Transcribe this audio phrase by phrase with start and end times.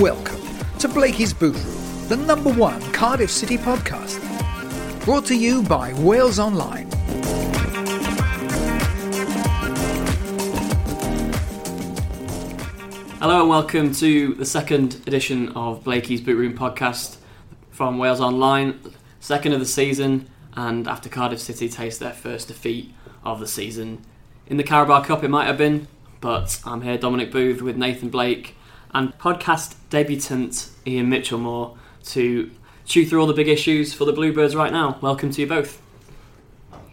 [0.00, 0.40] Welcome
[0.78, 4.18] to Blakey's Boot Room, the number one Cardiff City podcast.
[5.04, 6.88] Brought to you by Wales Online.
[13.20, 17.18] Hello and welcome to the second edition of Blakey's Boot Room podcast
[17.70, 18.80] from Wales Online,
[19.20, 24.02] second of the season, and after Cardiff City taste their first defeat of the season
[24.46, 25.86] in the Carabao Cup, it might have been,
[26.22, 28.56] but I'm here, Dominic Booth, with Nathan Blake
[28.94, 32.50] and podcast debutant Ian Mitchell Moore to
[32.84, 34.98] chew through all the big issues for the Bluebirds right now.
[35.00, 35.80] Welcome to you both.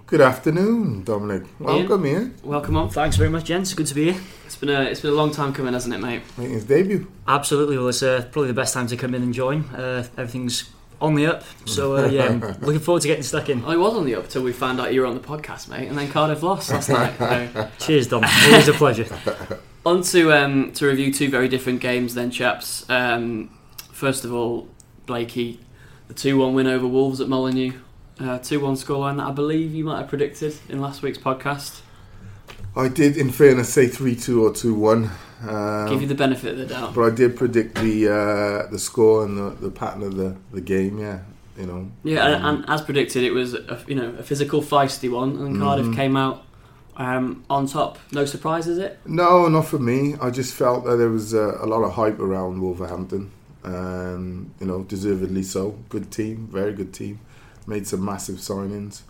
[0.05, 1.43] Good afternoon, Dominic.
[1.59, 2.31] Welcome here.
[2.43, 2.89] Welcome on.
[2.89, 3.73] Thanks very much, gents.
[3.75, 4.21] Good to be here.
[4.45, 6.23] It's been a it's been a long time coming, hasn't it, mate?
[6.35, 7.11] Making his debut.
[7.27, 7.77] Absolutely.
[7.77, 9.65] Well, it's uh, probably the best time to come in and join.
[9.65, 13.61] Uh, everything's on the up, so uh, yeah, I'm looking forward to getting stuck in.
[13.61, 15.69] Well, it was on the up till we found out you were on the podcast,
[15.69, 17.15] mate, and then Cardiff lost last night.
[17.17, 17.69] So.
[17.77, 18.23] Cheers, Dom.
[18.25, 19.59] Always a pleasure.
[19.89, 22.87] On to um, to review two very different games, then, chaps.
[22.91, 23.49] Um,
[23.91, 24.67] first of all,
[25.07, 25.59] Blakey,
[26.07, 27.73] the two-one win over Wolves at Molineux,
[28.19, 31.81] uh, two-one scoreline that I believe you might have predicted in last week's podcast.
[32.75, 35.09] I did, in fairness, say 3 2 or 2 1.
[35.47, 36.93] Um, Give you the benefit of the doubt.
[36.93, 40.61] but I did predict the uh, the score and the, the pattern of the, the
[40.61, 41.21] game, yeah.
[41.57, 41.91] You know.
[42.03, 45.31] Yeah, Um, and, and as predicted, it was a, you know a physical, feisty one,
[45.31, 45.63] and Mm-hmm.
[45.63, 46.43] Cardiff came out
[46.99, 47.97] um, on top.
[48.11, 48.99] No surprise, is it?
[49.05, 50.15] No, not for me.
[50.21, 53.31] I just felt that there was uh, a lot of hype around Wolverhampton.
[53.63, 55.79] Um, you know, deservedly so.
[55.87, 57.21] Good team, very good team.
[57.65, 59.01] Made some massive signings.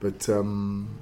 [0.00, 0.98] But um,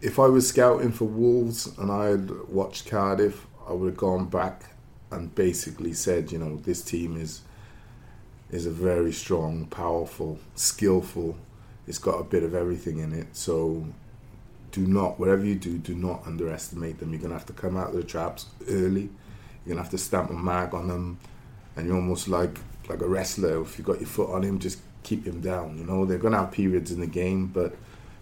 [0.00, 4.26] if I was scouting for Wolves and I had watched Cardiff, I would have gone
[4.26, 4.74] back
[5.10, 7.42] and basically said, you know, this team is
[8.50, 11.36] is a very strong, powerful, skillful.
[11.86, 13.28] It's got a bit of everything in it.
[13.36, 13.86] So
[14.72, 17.12] do not, whatever you do, do not underestimate them.
[17.12, 19.10] You're gonna have to come out of the traps early.
[19.64, 21.18] You're gonna have to stamp a mag on them,
[21.76, 22.58] and you're almost like
[22.88, 23.62] like a wrestler.
[23.62, 25.78] If you've got your foot on him, just keep him down.
[25.78, 27.74] You know they're gonna have periods in the game, but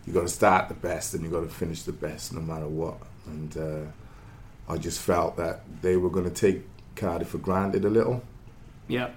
[0.06, 2.66] you got to start the best and you got to finish the best, no matter
[2.66, 2.96] what.
[3.26, 6.62] And uh, I just felt that they were gonna take
[6.96, 8.22] Cardiff for granted a little.
[8.88, 9.10] Yeah,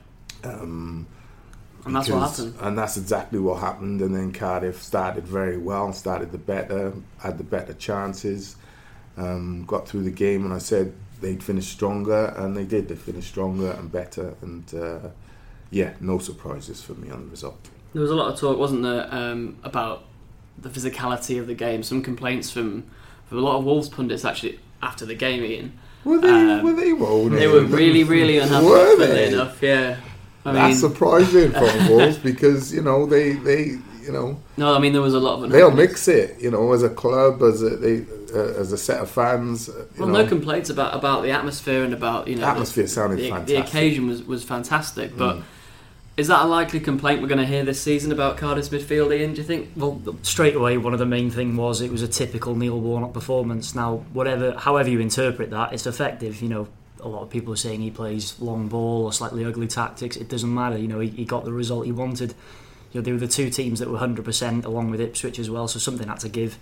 [0.43, 1.07] Um,
[1.85, 2.55] and that's what happened.
[2.59, 4.01] And that's exactly what happened.
[4.01, 8.55] And then Cardiff started very well, started the better, had the better chances,
[9.17, 10.45] um, got through the game.
[10.45, 12.87] And I said they'd finish stronger, and they did.
[12.87, 14.35] They finished stronger and better.
[14.41, 15.09] And uh,
[15.71, 17.69] yeah, no surprises for me on the result.
[17.93, 20.05] There was a lot of talk, wasn't there, um, about
[20.57, 21.83] the physicality of the game.
[21.83, 22.85] Some complaints from
[23.25, 25.79] from a lot of Wolves pundits actually after the game, Ian.
[26.03, 26.29] Were they?
[26.29, 27.33] Um, were they rolling?
[27.33, 28.65] They were really, really unhappy.
[28.65, 29.33] Were they?
[29.33, 29.97] enough, yeah.
[30.45, 34.79] I That's mean, surprising from Wolves because you know they they you know no, I
[34.79, 35.51] mean there was a lot of.
[35.51, 36.39] they'll mix it.
[36.41, 39.69] You know, as a club, as a they uh, as a set of fans.
[39.69, 42.47] uh, You Well, know, no complaints about about the atmosphere and about you know The
[42.47, 43.47] atmosphere sounded the, fantastic.
[43.57, 45.37] The occasion was was fantastic, but.
[45.37, 45.43] Mm.
[46.17, 49.33] Is that a likely complaint we're going to hear this season about Cardiff's midfield, Ian?
[49.33, 49.69] Do you think?
[49.77, 53.13] Well, straight away, one of the main thing was it was a typical Neil Warnock
[53.13, 53.73] performance.
[53.73, 56.41] Now, whatever, however you interpret that, it's effective.
[56.41, 56.67] You know,
[57.01, 60.15] a lot of people are saying he plays long ball or slightly ugly tactics.
[60.15, 60.77] It doesn't matter.
[60.77, 62.33] You know, he, he got the result he wanted.
[62.91, 65.67] You know, they were the two teams that were 100% along with Ipswich as well,
[65.67, 66.57] so something had to give.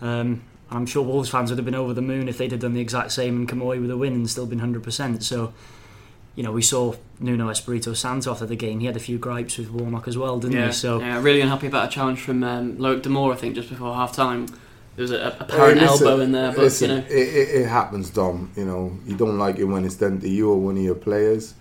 [0.00, 2.60] Um, and I'm sure Wolves fans would have been over the moon if they'd have
[2.60, 5.22] done the exact same and come away with a win and still been 100%.
[5.22, 5.52] So,
[6.34, 8.80] you know, we saw Nuno Espirito Santo after the game.
[8.80, 10.72] He had a few gripes with Warnock as well, didn't yeah, he?
[10.72, 13.94] So, yeah, really unhappy about a challenge from um, Loic Damour, I think, just before
[13.94, 14.46] half time.
[14.96, 17.02] There was a, a apparent Hey, listen, elbow in there, but listen, you know.
[17.08, 18.50] it, it, it happens, Dom.
[18.56, 20.94] You know, you don't like it when it's done to you or one of your
[20.94, 21.54] players,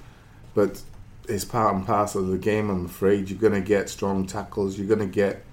[0.54, 0.82] but
[1.28, 2.70] it's part and parcel of the game.
[2.70, 4.78] I'm afraid you're going to get strong tackles.
[4.78, 5.44] You're going to get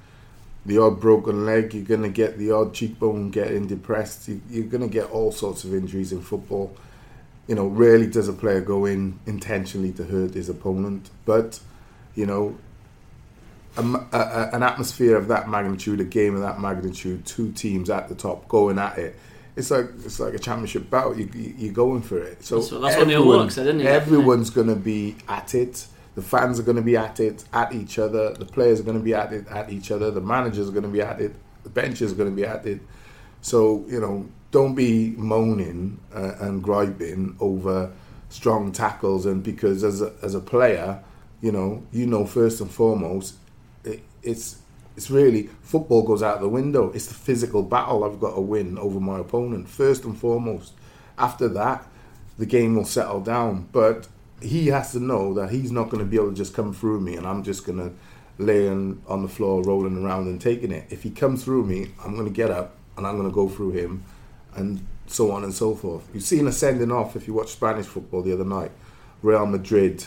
[0.64, 1.74] the odd broken leg.
[1.74, 4.28] You're going to get the odd cheekbone getting depressed.
[4.28, 6.76] You, you're going to get all sorts of injuries in football.
[7.48, 11.58] You know, rarely does a player go in intentionally to hurt his opponent, but
[12.14, 12.56] you know,
[13.76, 18.08] a, a- an atmosphere of that magnitude, a game of that magnitude, two teams at
[18.08, 19.16] the top going at it.
[19.56, 21.16] It's like it's like a championship bout.
[21.18, 22.42] You, you you're going for it.
[22.44, 23.86] So That's what- that's what Neil everyone- Warnock said, didn't he?
[23.86, 25.86] Everyone's going to be at it.
[26.14, 28.34] The fans are going to be at it, at each other.
[28.34, 30.10] The players are going to be at it, at each other.
[30.10, 31.34] The managers are going to be at it,
[31.64, 32.80] The benches are going to be at it.
[33.40, 37.90] So you know, don't be moaning uh, and griping over
[38.28, 41.02] strong tackles, and because as a, as a player,
[41.42, 43.34] you know, you know first and foremost,
[44.22, 44.58] it's
[44.96, 46.90] it's really football goes out the window.
[46.92, 50.74] It's the physical battle I've got to win over my opponent first and foremost.
[51.18, 51.86] After that,
[52.38, 53.68] the game will settle down.
[53.72, 54.08] But
[54.40, 57.00] he has to know that he's not going to be able to just come through
[57.00, 57.92] me, and I'm just going to
[58.42, 60.86] lay on, on the floor, rolling around and taking it.
[60.90, 63.48] If he comes through me, I'm going to get up and I'm going to go
[63.48, 64.04] through him,
[64.54, 66.08] and so on and so forth.
[66.12, 68.70] You've seen a sending off if you watch Spanish football the other night.
[69.22, 70.04] Real Madrid.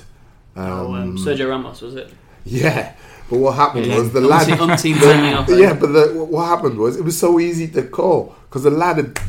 [0.55, 2.11] Um, oh, um, Sergio Ramos was it?
[2.43, 2.95] Yeah,
[3.29, 3.97] but what happened Yeah.
[3.99, 4.47] was the lad.
[4.47, 5.57] umpteen sending off, eh?
[5.57, 8.97] yeah, but the, what happened was it was so easy to call because the lad
[8.97, 9.19] had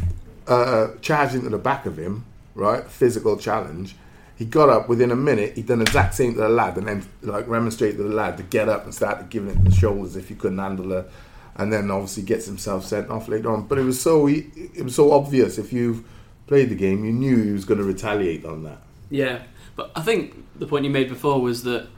[0.46, 2.84] uh, charged into the back of him, right?
[2.84, 3.96] Physical challenge.
[4.37, 5.54] He got up within a minute.
[5.56, 8.37] He'd done the exact same to the lad, and then like remonstrated to the lad
[8.37, 11.10] to get up and start giving it the shoulders if he couldn't handle it,
[11.56, 13.66] and then obviously gets himself sent off later on.
[13.66, 16.04] But it was so it was so obvious if you've
[16.46, 18.78] played the game, you knew he was going to retaliate on that.
[19.10, 19.42] Yeah,
[19.75, 21.88] but I think the point you made before was that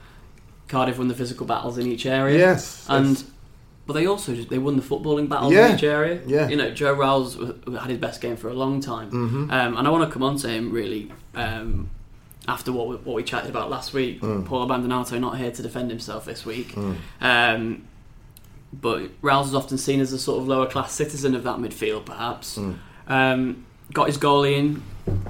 [0.68, 2.38] Cardiff won the physical battles in each area.
[2.38, 3.24] Yes, and yes.
[3.86, 6.20] but they also they won the footballing battles Yeah, in each area.
[6.26, 6.48] yeah.
[6.48, 9.52] you know Joe Ralls had his best game for a long time, Mhm.
[9.52, 11.88] um, and I want to come on to him really um,
[12.46, 14.20] after what we, what we chatted about last week.
[14.22, 14.44] Mm.
[14.46, 16.74] Paul Abbandonato not here to defend himself this week.
[16.74, 16.96] Mm.
[17.20, 17.82] Um,
[18.72, 22.04] but Rouse is often seen as a sort of lower class citizen of that midfield,
[22.04, 22.58] perhaps.
[22.58, 22.78] Mm.
[23.06, 24.82] Um, got his goalie in,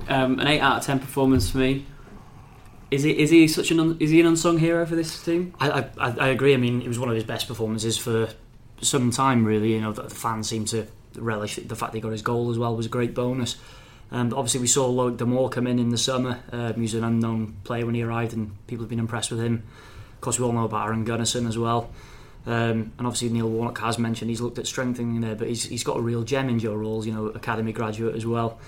[0.09, 1.85] um, an eight out of ten performance for me.
[2.91, 5.55] Is he is he such an un, is he an unsung hero for this team?
[5.61, 6.55] I, I, I agree.
[6.55, 8.31] I mean, it was one of his best performances for
[8.81, 9.75] some time, really.
[9.75, 10.87] You know, the fans seem to
[11.17, 13.57] relish the fact that he got his goal as well was a great bonus.
[14.11, 16.41] Um, obviously, we saw Loic Damour come in in the summer.
[16.51, 19.41] Um, he was an unknown player when he arrived, and people have been impressed with
[19.41, 19.65] him.
[20.15, 21.91] Of course, we all know about Aron Gunnarsson as well.
[22.47, 25.85] Um, and obviously, Neil Warnock has mentioned he's looked at strengthening there, but he's, he's
[25.85, 28.59] got a real gem in Joe Ralls, you know, academy graduate as well.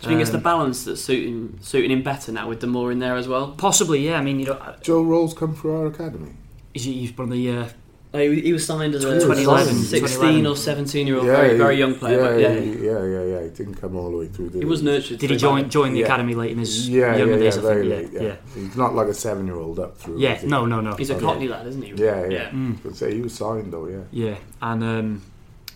[0.00, 2.92] Do you think it's the Um, balance that's suiting suiting him better now with Damour
[2.92, 3.54] in there as well?
[3.56, 4.18] Possibly, yeah.
[4.18, 6.32] I mean, you know, Joe Ralls come through our academy.
[6.74, 7.68] he's, he's one of the uh,
[8.14, 11.56] Oh, he, he was signed as a 2011, 16 or 17 year old, very, he-
[11.58, 12.18] very young player.
[12.22, 13.42] but yeah, yeah, yeah, yeah, yeah.
[13.44, 14.50] He didn't come all the way through.
[14.50, 15.18] Did he was nurtured.
[15.18, 15.70] Did he through join that.
[15.70, 16.06] join the Yeah.
[16.06, 17.58] academy late in his Yeah, yeah, younger yeah, days?
[17.58, 18.12] I very think.
[18.12, 18.22] late.
[18.22, 18.36] yeah, Yeah.
[18.54, 20.18] he's not like a seven-year-old up through.
[20.18, 20.34] yeah.
[20.36, 20.46] is he?
[20.48, 20.94] No, no, no.
[20.94, 21.20] He's a Yeah.
[21.20, 21.90] Cockney lad, isn't he?
[21.96, 22.28] Yeah, yeah.
[22.30, 22.50] Yeah.
[22.50, 22.90] Mm.
[22.90, 23.86] I say he was signed though.
[23.86, 24.04] Yeah.
[24.12, 25.22] Yeah, and um,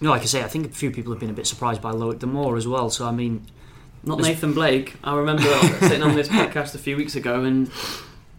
[0.00, 1.82] you know, like I say, I think a few people have been a bit surprised
[1.82, 2.88] by Loic Damour as well.
[2.90, 3.42] So I mean,
[4.02, 4.94] Not There's- Nathan Blake.
[5.04, 5.42] I remember
[5.80, 7.70] sitting on this podcast a few weeks ago, and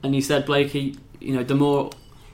[0.04, 1.92] and you said Blake, he, you know, Damour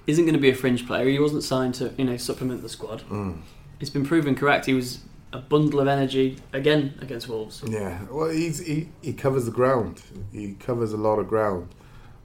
[0.08, 1.06] isn't going to be a fringe player.
[1.08, 3.02] He wasn't signed to you know supplement the squad.
[3.10, 3.40] Mm.
[3.80, 4.66] It's been proven correct.
[4.66, 5.00] He was
[5.34, 7.62] a bundle of energy again against Wolves.
[7.68, 8.00] Yeah.
[8.10, 10.02] Well, he's he, he covers the ground.
[10.32, 11.68] He covers a lot of ground.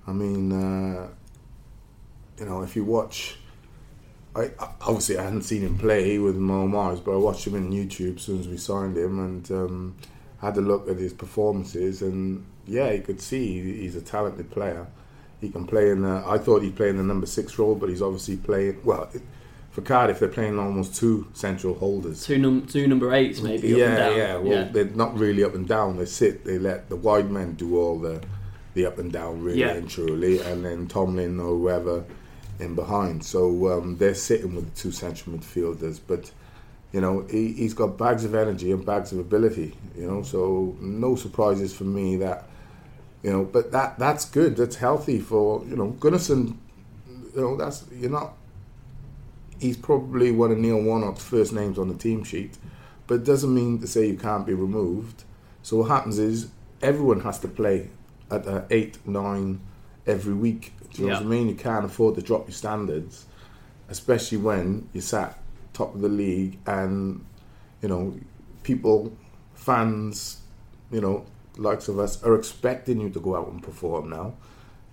[0.07, 1.09] I mean, uh,
[2.39, 3.39] you know, if you watch.
[4.37, 7.55] I I- obviously I hadn't seen him play with Mo Mars, but I watched him
[7.57, 9.97] in YouTube as soon as we signed him and um,
[10.43, 12.03] had a look at his performances.
[12.03, 14.87] And yeah, you could see he's a talented player.
[15.41, 16.03] He can play in.
[16.03, 18.81] The, I thought he'd play in the number six role, but he's obviously playing.
[18.85, 19.23] Well, it,
[19.71, 22.27] for Cardiff, they're playing almost two central holders.
[22.27, 23.69] Two num two number eights maybe.
[23.69, 24.17] yeah, up and down.
[24.17, 24.37] yeah.
[24.37, 24.65] Well, yeah.
[24.71, 25.97] they're not really up and down.
[25.97, 26.45] They sit.
[26.45, 28.23] They let the wide men do all the
[28.75, 29.71] the up and down, really Yeah.
[29.73, 32.05] and truly, and then Tomlin or whoever
[32.59, 33.25] in behind.
[33.25, 36.31] So um, they're sitting with the two central midfielders, but.
[36.93, 39.75] You know, he, he's got bags of energy and bags of ability.
[39.97, 42.49] You know, so no surprises for me that,
[43.23, 44.57] you know, but that that's good.
[44.57, 46.57] That's healthy for you know Gunnarsson.
[47.35, 48.35] You know, that's you're not.
[49.59, 52.59] He's probably one of Neil Warnock's first names on the team sheet,
[53.07, 55.25] but it doesn't mean to say you can't be removed.
[55.63, 56.49] So what happens is
[56.83, 57.89] everyone has to play
[58.31, 59.61] at uh, eight, nine
[60.07, 60.73] every week.
[60.93, 61.49] Do you know what I mean?
[61.49, 63.25] You can't afford to drop your standards,
[63.89, 65.39] especially when you're sat
[65.73, 67.25] top of the league and
[67.83, 68.15] you know
[68.63, 69.13] people,
[69.55, 70.39] fans,
[70.91, 71.25] you know,
[71.57, 74.35] likes of us are expecting you to go out and perform now.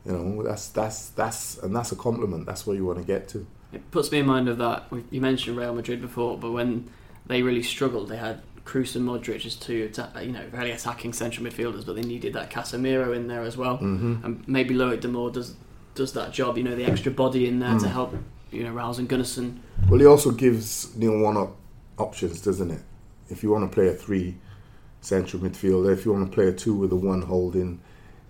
[0.05, 2.45] You know, that's that's that's and that's a compliment.
[2.45, 3.45] That's where you want to get to.
[3.71, 4.85] It puts me in mind of that.
[5.11, 6.89] You mentioned Real Madrid before, but when
[7.27, 9.91] they really struggled, they had Kroos and Modric as two,
[10.23, 13.77] you know, very attacking central midfielders, but they needed that Casemiro in there as well,
[13.77, 14.25] Mm-hmm.
[14.25, 15.55] and maybe Loic Damour does
[15.95, 16.57] does that job.
[16.57, 17.91] You know, the extra body in there to Mm.
[17.91, 18.15] help,
[18.51, 19.57] you know, Rouse and Gunnarsson.
[19.89, 21.55] Well, he also gives Neil Warnock
[21.97, 22.81] options, doesn't it?
[23.29, 24.35] If you want to play a three
[25.01, 27.79] central midfielder, if you want to play a two with a one holding,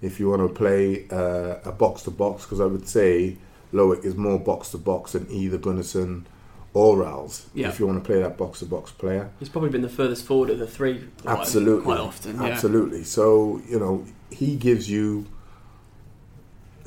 [0.01, 3.37] if you want to play uh, a box to box, because I would say
[3.73, 6.25] Loic is more box to box than either Gunnarsson
[6.73, 7.47] or Rouse.
[7.53, 7.69] Yeah.
[7.69, 10.25] If you want to play that box to box player, He's probably been the furthest
[10.25, 11.03] forward of the three.
[11.25, 12.35] absolutely, quite often.
[12.39, 12.47] Yeah.
[12.47, 13.03] absolutely.
[13.03, 15.25] So you know he gives you.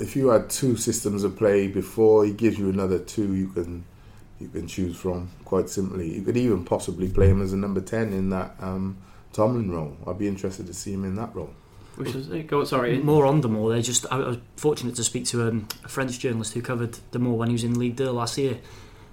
[0.02, 3.34] If you had two systems of play before, he gives you another two.
[3.34, 3.84] You can
[4.40, 5.30] you can choose from.
[5.44, 8.98] Quite simply, you could even possibly play him as a number ten in that um,
[9.32, 9.96] Tomlin role.
[10.06, 11.54] I'd be interested to see him in that role.
[11.96, 12.98] Which is go sorry.
[12.98, 13.74] More on Damour.
[13.74, 17.36] They just I was fortunate to speak to um, a French journalist who covered Damour
[17.36, 18.58] when he was in League Two last year.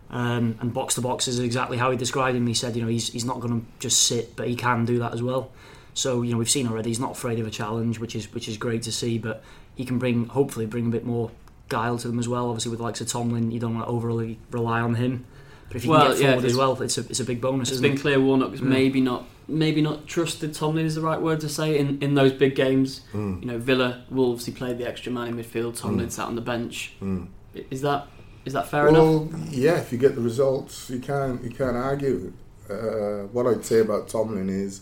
[0.09, 2.47] Um, and box to box is exactly how he described him.
[2.47, 4.97] He said, you know, he's he's not going to just sit, but he can do
[4.99, 5.51] that as well.
[5.93, 8.47] So you know, we've seen already he's not afraid of a challenge, which is which
[8.47, 9.17] is great to see.
[9.17, 9.43] But
[9.79, 11.31] he can bring, hopefully, bring a bit more
[11.69, 12.49] guile to them as well.
[12.49, 15.25] Obviously, with the likes of Tomlin, you don't want to overly rely on him.
[15.69, 17.39] But if you Well, can get yeah, forward as well, it's a it's a big
[17.39, 17.69] bonus.
[17.69, 18.01] It's isn't been it?
[18.01, 18.63] clear Warnock's Mm.
[18.77, 22.33] maybe not maybe not trusted Tomlin is the right word to say in, in those
[22.33, 23.01] big games.
[23.13, 23.39] Mm.
[23.41, 25.77] You know, Villa, Wolves, he played the extra man in midfield.
[25.77, 26.11] Tomlin Mm.
[26.11, 26.93] sat on the bench.
[27.01, 27.27] Mm.
[27.71, 28.07] Is that
[28.45, 29.03] is that fair enough?
[29.03, 32.33] well, yeah, if you get the results, you can't you can't argue.
[32.69, 34.81] Uh, what I'd say about Tomlin is,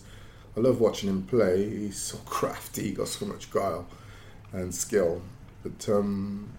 [0.56, 1.68] I love watching him play.
[1.68, 2.82] He's so crafty.
[2.88, 3.86] He got so much guile
[4.52, 5.22] and skill.
[5.62, 6.50] But um,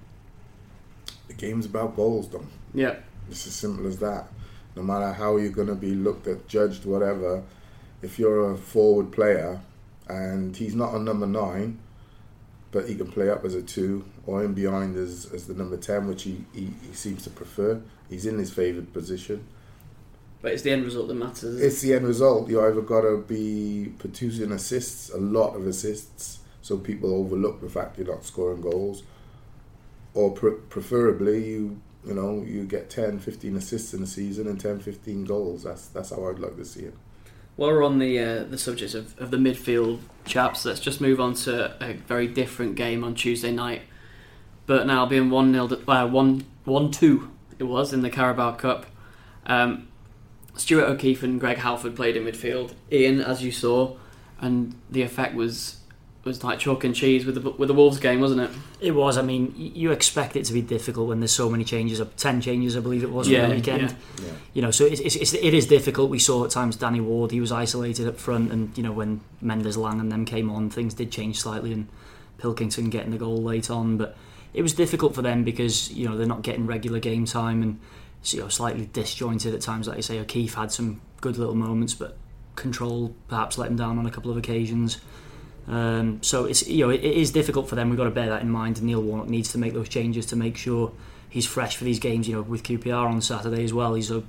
[1.27, 2.47] the game's about goals, Dom.
[2.73, 2.95] Yeah,
[3.29, 4.27] It's as simple as that.
[4.75, 7.43] No matter how you're going to be looked at, judged, whatever,
[8.01, 9.59] if you're a forward player
[10.07, 11.79] and he's not a number nine,
[12.71, 15.75] but he can play up as a two or in behind as, as the number
[15.77, 19.43] 10, which he, he, he seems to prefer, he's in his favoured position.
[20.41, 21.59] but it's the end result that matters.
[21.59, 22.47] It's the end result.
[22.49, 26.38] You either got to be producing assists, a lot of assists,
[26.69, 29.01] so people overlook the fact you're not scoring goals,
[30.13, 34.61] or pre- preferably you you know you get 10, 15 assists in a season and
[34.61, 35.63] 10, 15 goals.
[35.63, 36.93] That's that's how I'd like to see it.
[37.55, 41.19] While we're on the uh, the subject of, of the midfield chaps, let's just move
[41.19, 43.81] on to a very different game on Tuesday night.
[44.67, 48.85] But Burton Albion one 0 uh, one one two it was in the Carabao Cup.
[49.47, 49.87] Um,
[50.55, 52.73] Stuart O'Keefe and Greg Halford played in midfield.
[52.91, 53.97] Ian, as you saw,
[54.39, 55.78] and the effect was
[56.29, 58.51] was like chalk and cheese with the with the Wolves game, wasn't it?
[58.79, 59.17] It was.
[59.17, 61.99] I mean, you expect it to be difficult when there's so many changes.
[61.99, 63.81] Of ten changes, I believe it was Yeah, for the weekend.
[63.81, 64.25] yeah.
[64.25, 64.31] Yeah.
[64.53, 66.09] You know, so it's, it's, it's, it is difficult.
[66.09, 69.19] We saw at times Danny Ward he was isolated up front, and you know when
[69.41, 71.87] Mendez Laing and them came on, things did change slightly, and
[72.37, 74.15] Pilkington getting the goal late on, but
[74.53, 77.79] it was difficult for them because you know they're not getting regular game time and
[78.21, 79.87] so, you know slightly disjointed at times.
[79.87, 82.17] Like you say, O'Keefe had some good little moments, but
[82.55, 84.99] control perhaps let him down on a couple of occasions.
[85.69, 87.89] Um, so it's you know it, it is difficult for them.
[87.89, 88.81] We've got to bear that in mind.
[88.81, 90.91] Neil Warnock needs to make those changes to make sure
[91.29, 92.27] he's fresh for these games.
[92.27, 93.93] You know, with QPR on Saturday as well.
[93.93, 94.23] He's a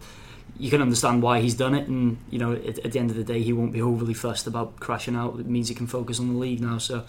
[0.59, 3.17] you can understand why he's done it, and you know at, at the end of
[3.17, 5.41] the day he won't be overly fussed about crashing out.
[5.41, 6.79] It means he can focus on the league now.
[6.79, 7.05] So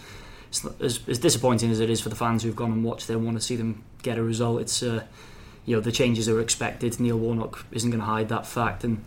[0.47, 3.07] it's not, as, as disappointing as it is for the fans who've gone and watched
[3.07, 4.61] them want to see them get a result.
[4.61, 5.03] It's uh,
[5.65, 6.99] you know the changes are expected.
[6.99, 9.03] Neil Warnock isn't going to hide that fact, and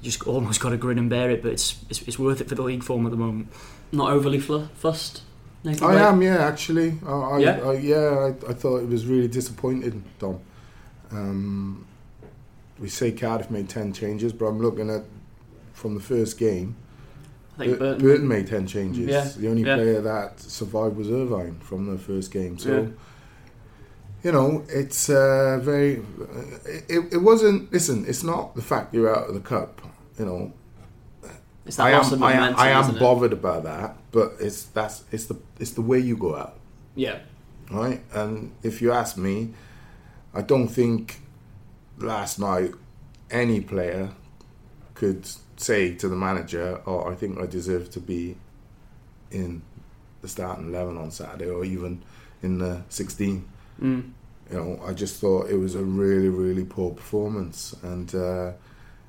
[0.00, 1.42] you just almost got to grin and bear it.
[1.42, 3.52] But it's, it's it's worth it for the league form at the moment.
[3.94, 5.22] Not overly fl- fussed.
[5.62, 6.98] Nathan I am, yeah, actually.
[7.06, 7.60] I, I, Yeah?
[7.62, 10.40] I, yeah, I, I thought it was really disappointing, Dom.
[11.10, 11.86] Um,
[12.78, 15.04] we say Cardiff made 10 changes, but I'm looking at
[15.72, 16.76] from the first game,
[17.56, 18.02] I think Burton.
[18.02, 19.06] Burton made 10 changes.
[19.06, 19.76] Yeah, The only yeah.
[19.76, 22.58] player that survived was Irvine from the first game.
[22.58, 22.86] So, Yeah.
[24.24, 26.02] you know, it's uh, very.
[26.88, 27.72] It, it wasn't.
[27.72, 29.80] Listen, it's not the fact you're out of the cup.
[30.18, 30.52] You know,
[31.66, 32.14] It's that I loss am.
[32.14, 32.56] of I am.
[32.56, 33.00] I am isn't it?
[33.00, 36.56] bothered about that, but it's that's it's the it's the way you go out
[36.94, 37.20] Yeah,
[37.70, 38.02] right?
[38.12, 39.54] And if you ask me,
[40.34, 41.20] I don't think
[41.98, 42.72] last night
[43.30, 44.10] any player
[44.94, 48.36] could say to the manager, "Oh, I think I deserve to be
[49.30, 49.62] in
[50.20, 52.02] the starting eleven on Saturday, or even
[52.42, 53.44] in the 16."
[53.80, 54.10] mm.
[54.50, 58.52] You know, I just thought it was a really, really poor performance, and uh,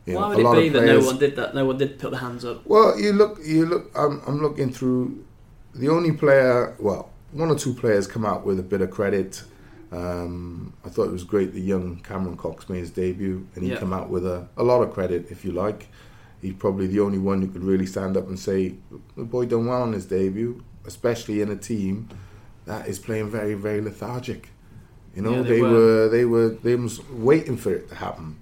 [0.05, 1.03] you Why know, would it be that players.
[1.03, 1.55] no one did that?
[1.55, 2.65] No one did put their hands up.
[2.65, 3.91] Well, you look, you look.
[3.95, 5.23] I'm, I'm looking through.
[5.73, 9.43] The only player, well, one or two players come out with a bit of credit.
[9.91, 13.71] Um, I thought it was great that young Cameron Coxe made his debut, and he
[13.71, 13.77] Yeah.
[13.77, 15.87] come out with a, a lot of credit, if you like.
[16.41, 18.75] He's probably the only one who could really stand up and say
[19.15, 22.09] the boy done well on his debut, especially in a team
[22.65, 24.49] that is playing very, very lethargic.
[25.15, 25.69] You know, Yeah, they they, were.
[25.69, 26.09] were.
[26.09, 28.37] they were they was waiting for it to happen.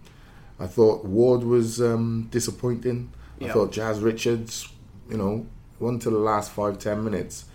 [0.60, 3.12] I thought Ward was um, disappointing.
[3.42, 4.70] I thought Jazz Richards,
[5.10, 5.46] you know,
[5.80, 7.46] one to the last five ten minutes,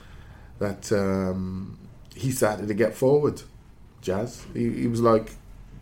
[0.59, 1.79] that um,
[2.15, 3.41] he started to get forward.
[4.03, 5.33] Jazz, he, he was like,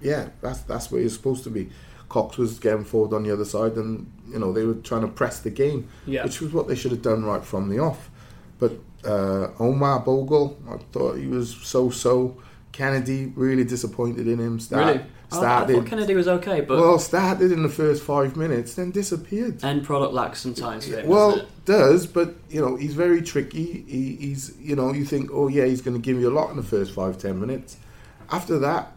[0.01, 1.71] yeah, that's that's where you're supposed to be.
[2.09, 5.09] Coxe was getting forward on the other side, and you know they were trying to
[5.09, 6.23] press the game, Yeah.
[6.25, 8.11] which was what they should have done right from the off.
[8.61, 8.73] But
[9.05, 12.41] uh, Omar Bogle, I thought he was so-so.
[12.77, 14.61] Kennedy really disappointed in him.
[14.61, 14.99] Start, really?
[15.01, 18.93] I- I, thought Kennedy was okay, but well, started in the first five minutes, then
[18.93, 19.65] disappeared.
[19.65, 20.85] end product lacks sometimes.
[20.85, 23.85] Him, Well, does, but you know he's very tricky.
[23.89, 26.51] He, he's you know you think oh yeah he's going to give you a lot
[26.51, 27.77] in the first five ten minutes.
[28.31, 28.93] After that,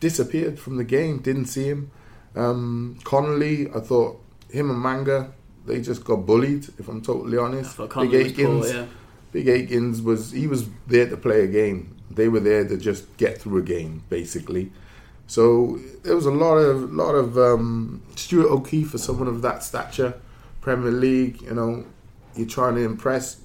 [0.00, 1.18] disappeared from the game.
[1.18, 1.92] Didn't see him.
[2.34, 4.20] Um, Connolly, I thought
[4.50, 5.32] him and Manga,
[5.66, 6.66] they just got bullied.
[6.78, 8.86] If I'm totally honest, Big Connolly was Aikens, poor, yeah.
[9.32, 11.96] Big Aikens was he was there to play a game.
[12.10, 14.72] They were there to just get through a game, basically.
[15.26, 19.62] So there was a lot of lot of um, Stuart O'Keefe for someone of that
[19.62, 20.14] stature,
[20.60, 21.42] Premier League.
[21.42, 21.84] You know,
[22.34, 23.40] you're trying to impress.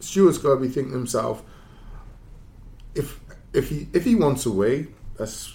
[0.00, 1.42] Stuart's got to be thinking himself,
[2.94, 3.20] if
[3.52, 5.54] if he if he wants away, that's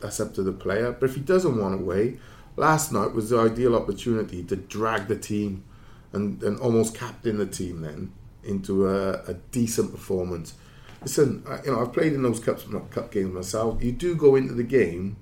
[0.00, 0.92] that's up to the player.
[0.92, 2.18] But if he doesn't want away,
[2.56, 5.64] last night was the ideal opportunity to drag the team
[6.12, 10.54] and, and almost captain the team then into a, a decent performance.
[11.02, 13.82] Listen, I, you know I've played in those cups cup games myself.
[13.82, 15.16] You do go into the game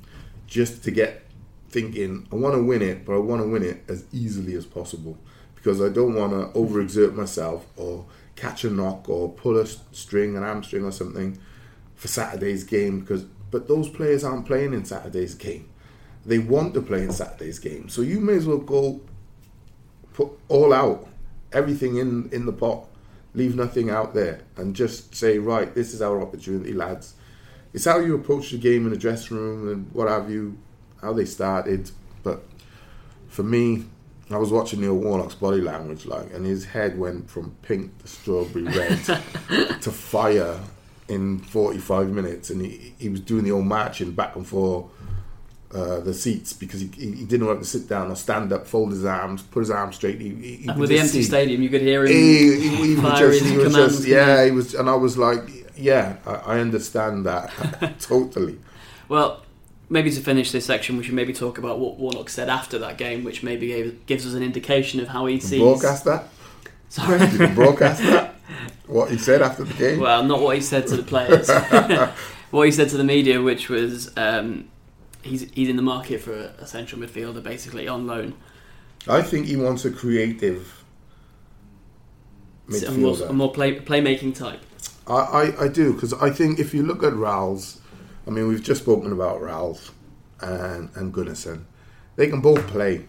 [0.47, 1.23] just to get
[1.69, 4.65] thinking I want to win it, but I want to win it as easily as
[4.65, 5.19] possible
[5.55, 8.07] because I don't want to overexert myself or
[8.37, 11.39] catch a knock or pull a string, an hamstring or something
[11.95, 13.01] for Saturday's game.
[13.01, 15.69] Because but those players aren't playing in Saturday's game.
[16.25, 19.01] They want to play in Saturday's game, so you may as well go
[20.13, 21.07] put all out,
[21.53, 22.87] everything in in the pot,
[23.37, 27.15] leave nothing out there, and just say, right, this is our opportunity, lads.
[27.73, 30.59] It's how you approach the game in the dressing room and what have you,
[31.03, 31.91] how they started.
[32.23, 32.43] But
[33.29, 33.85] for me,
[34.31, 38.09] I was watching Neil Warnock's body language, like, and his head went from pink to
[38.09, 39.05] strawberry red
[39.83, 40.59] to fire
[41.09, 44.87] in 45 minutes, and he, he was doing the old marching back and forth
[45.73, 48.93] uh, the seats because he, he, didn't how to sit down or stand up, fold
[48.93, 50.21] his arms, put his arms straight.
[50.21, 51.23] He, he, And with the empty see.
[51.23, 52.13] stadium, you could hear him.
[52.13, 55.19] He, he, he was just, he was commands, just, yeah, he was, and I was
[55.19, 55.43] like,
[55.77, 57.51] yeah, I, I understand that
[58.01, 58.59] totally.
[59.09, 59.43] Well,
[59.89, 62.99] maybe to finish this section, we should maybe talk about what Warnock said after that
[62.99, 65.61] game, which maybe gave, gives us an indication of how he sees.
[65.61, 66.29] Broadcast that?
[66.89, 67.19] Sorry.
[67.55, 68.35] Broadcast that?
[68.87, 70.01] What he said after the game?
[70.01, 71.51] Well, not what he said to the players.
[72.51, 74.69] what he said to the media, which was um,
[75.27, 78.35] he's he's in the market for a, a central midfielder, basically on loan.
[79.09, 80.85] I think he wants a creative
[82.87, 83.29] A more, midfielder.
[83.29, 84.61] a more play, playmaking type.
[85.07, 87.81] I, I, I do because I think if you look at Ralls,
[88.27, 89.91] I mean we've just spoken about Ralls
[90.41, 91.65] and and Gunnarsson.
[92.17, 93.07] They can both play.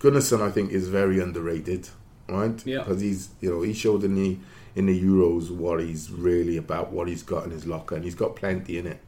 [0.00, 1.88] Gunnarsson I think is very underrated,
[2.28, 2.64] right?
[2.66, 2.78] Yeah.
[2.78, 4.38] Because he's you know he showed in the
[4.74, 8.14] in the Euros what he's really about, what he's got in his locker, and he's
[8.14, 9.00] got plenty in it.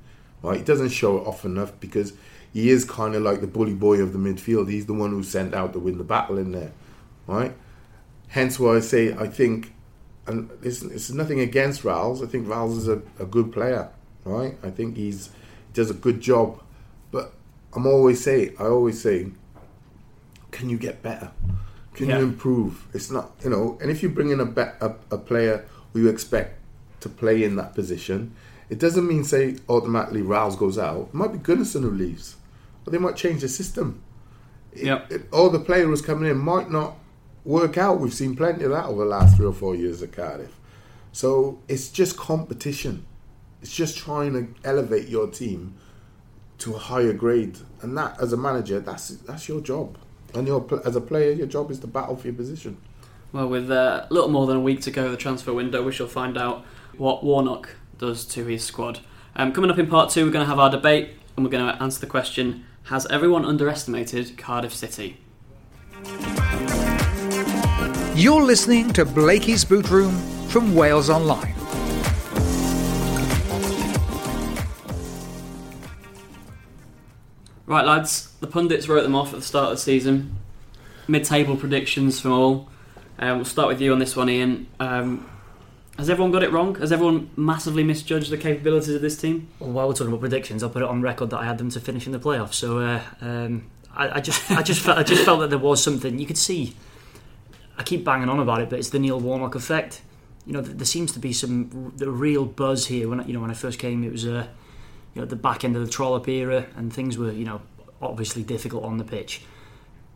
[0.43, 0.59] Right?
[0.59, 2.13] He doesn't show it off enough because
[2.59, 4.69] he is kind of like the bully boy of the midfield.
[4.69, 6.73] He's the one who's sent out to win the battle in there,
[7.29, 7.55] right?
[8.29, 9.73] Hence why I say I think
[10.27, 12.23] and it's, it's nothing against Ralls.
[12.23, 13.89] I think Ralls is a, a good player,
[14.25, 14.57] right?
[14.63, 16.61] I think he's he does a good job,
[17.13, 17.33] but
[17.75, 19.29] I'm always say I always say,
[20.51, 21.31] can you get better?
[21.95, 22.19] Can Yeah.
[22.19, 22.87] you improve?
[22.93, 26.01] It's not you know, and if you bring in a, be, a a player who
[26.03, 26.59] you expect
[27.01, 28.33] to play in that position,
[28.69, 31.03] it doesn't mean say automatically Ralls goes out.
[31.11, 32.37] It might be Gunnarsson who leaves,
[32.89, 34.01] or they might change the system.
[34.73, 35.13] It- Yep.
[35.13, 36.97] it- or the player who's coming in might not
[37.45, 38.01] work out.
[38.01, 40.59] We've seen plenty of that over the last three or four years at Cardiff.
[41.13, 43.05] So it's just competition.
[43.61, 45.75] It's just trying to elevate your team
[46.59, 49.97] to a higher grade, and that, as a manager, that's that's your job.
[50.35, 52.79] And your as a player, your job is to battle for your position.
[53.33, 55.83] Well, with uh, a little more than a week to go of the transfer window,
[55.83, 56.65] we shall find out
[56.97, 59.01] what Warnock does to his squad.
[59.37, 61.67] Um, coming up in part two, we're going to have our debate and we're going
[61.67, 65.19] to answer the question Has everyone underestimated Cardiff City?
[68.15, 70.17] You're listening to Blakey's Boot Room
[70.49, 71.55] from Wales Online.
[77.67, 80.39] Right, lads, the pundits wrote them off at the start of the season.
[81.07, 82.71] Mid table predictions from all.
[83.19, 84.67] Um, we'll start with you on this one, Ian.
[84.81, 85.29] Um,
[85.99, 86.77] has everyone got it wrong?
[86.77, 89.49] Has everyone massively misjudged the capabilities of this team?
[89.59, 91.71] Well, while we're talking about predictions, I'll put it on record that I had them
[91.71, 92.55] to finish in the playoffs.
[92.55, 95.83] So uh, um, I, I just, I just, felt, I just felt that there was
[95.83, 96.77] something you could see.
[97.77, 100.03] I keep banging on about it, but it's the Neil Warnock effect.
[100.47, 103.09] You know, there seems to be some the real buzz here.
[103.09, 104.47] When you know, when I first came, it was uh,
[105.15, 107.61] you know the back end of the Trollope era, and things were you know
[108.01, 109.43] obviously difficult on the pitch.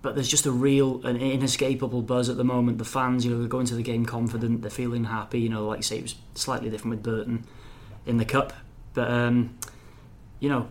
[0.03, 2.79] But there's just a real, an inescapable buzz at the moment.
[2.79, 5.41] The fans, you know, they're going to the game confident, they're feeling happy.
[5.41, 7.45] You know, like you say, it was slightly different with Burton
[8.05, 8.53] in the cup,
[8.95, 9.57] but um,
[10.41, 10.69] you know,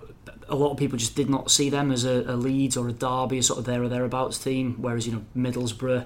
[0.49, 2.91] a lot of people just did not see them as a, a Leeds or a
[2.91, 4.75] Derby, a sort of there or thereabouts team.
[4.79, 6.05] Whereas you know, Middlesbrough,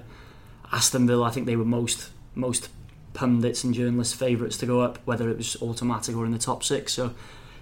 [0.72, 2.68] Aston Villa, I think they were most most
[3.12, 6.62] pundits and journalists' favourites to go up, whether it was automatic or in the top
[6.62, 6.92] six.
[6.92, 7.12] So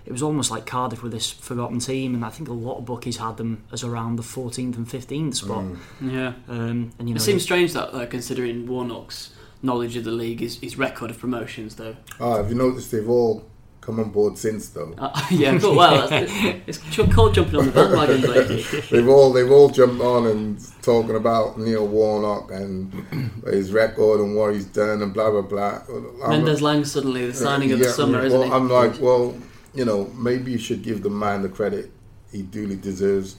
[0.07, 2.85] it was almost like Cardiff with this forgotten team, and I think a lot of
[2.85, 5.65] bookies had them as around the 14th and 15th spot.
[6.01, 6.35] Yeah.
[6.49, 10.41] Um, and you know, It seems strange that, though, considering Warnock's knowledge of the league,
[10.41, 11.97] his, his record of promotions, though.
[12.21, 13.47] Ah, have you noticed they've all
[13.85, 14.95] come on board since though.
[14.97, 15.77] Uh, yeah, cool.
[15.77, 16.79] Well, it's
[17.15, 18.81] called jumping on the bandwagon, Blakey.
[18.91, 22.93] they've all they've all jumped on and talking about Neil Warnock and
[23.45, 25.83] his record and what he's done and blah blah blah.
[25.89, 28.51] I'm- Mendez-Laing suddenly the signing of the summer, well, isn't it?
[28.51, 29.37] I'm like, well,
[29.75, 31.91] you know, maybe you should give the man the credit
[32.33, 33.37] he duly deserves.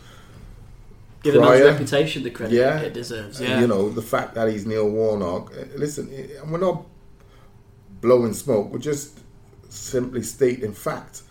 [1.23, 2.79] Given his reputation the credit Yeah.
[2.81, 3.39] it deserves.
[3.39, 5.51] And, Yeah, You know, the fact that he's Neil Warnock.
[5.57, 6.85] uh, Listen, eh, we're not
[8.01, 8.71] blowing smoke.
[8.71, 9.19] We're just
[9.69, 11.23] simply stating fact.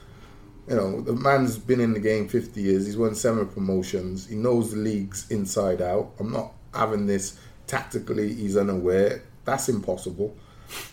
[0.68, 2.86] You know, the man's been in the game 50 years.
[2.86, 4.26] He's won seven promotions.
[4.26, 6.12] He knows the leagues inside out.
[6.18, 7.34] I'm not having this
[7.66, 8.32] tactically.
[8.34, 9.22] He's unaware.
[9.44, 10.34] That's impossible,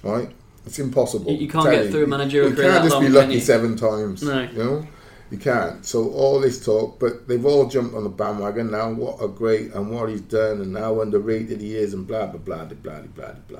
[0.04, 0.30] right?
[0.66, 1.32] It's impossible.
[1.32, 3.40] You- you can't get through a managerial You career can't just be long, can lucky
[3.40, 4.22] seven times.
[4.24, 4.42] No.
[4.44, 4.88] You know,
[5.32, 5.86] you can't.
[5.86, 8.92] So all this talk, but they've all jumped on the bandwagon now.
[8.92, 12.40] What a great and what he's done, and how underrated he is, and blah blah
[12.40, 13.34] blah blah blah blah blah.
[13.48, 13.60] blah.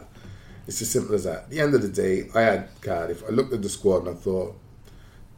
[0.68, 1.38] It's as simple as that.
[1.44, 3.24] At the end of the day, I had Cardiff.
[3.28, 4.56] I looked at the squad and I thought,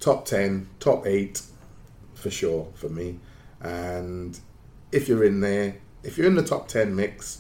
[0.02, 1.42] top ten, top eight,
[2.14, 3.20] for sure for me.
[3.62, 4.38] And
[4.92, 7.40] if you're in there, if you're in the top ten mix,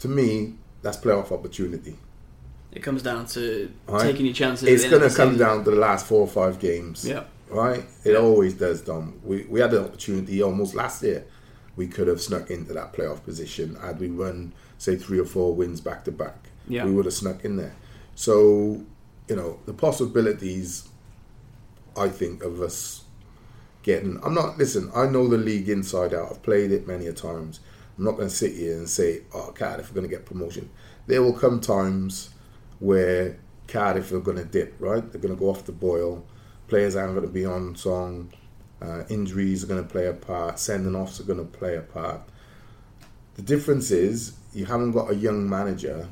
[0.00, 1.96] to me, that's playoff opportunity.
[2.72, 4.02] It comes down to Right.
[4.02, 4.68] taking your chances.
[4.68, 5.46] It's at the end going to come season.
[5.46, 7.04] down to the last four or five games.
[7.04, 7.24] Yeah.
[7.50, 7.84] Right?
[8.04, 9.20] It always does, Dom.
[9.24, 11.24] We, we had an opportunity almost last year.
[11.76, 15.54] We could have snuck into that playoff position had we run, say, three or four
[15.54, 16.50] wins back to back.
[16.68, 16.84] Yeah.
[16.84, 17.74] We would have snuck in there.
[18.14, 18.82] So,
[19.28, 20.88] you know, the possibilities,
[21.96, 23.04] I think, of us
[23.82, 24.20] getting.
[24.22, 26.30] I'm not, listen, I know the league inside out.
[26.32, 27.60] I've played it many a times.
[27.96, 30.26] I'm not going to sit here and say, oh, God, if we're going to get
[30.26, 30.68] promotion.
[31.06, 32.30] There will come times
[32.80, 35.10] where Cardiff are going to dip, right?
[35.10, 36.24] They're going to go off the boil.
[36.68, 38.32] Players aren't going to be on song.
[38.80, 40.58] Uh, injuries are going to play a part.
[40.58, 42.20] Sending offs are going to play a part.
[43.34, 46.08] The difference is you haven't got a young manager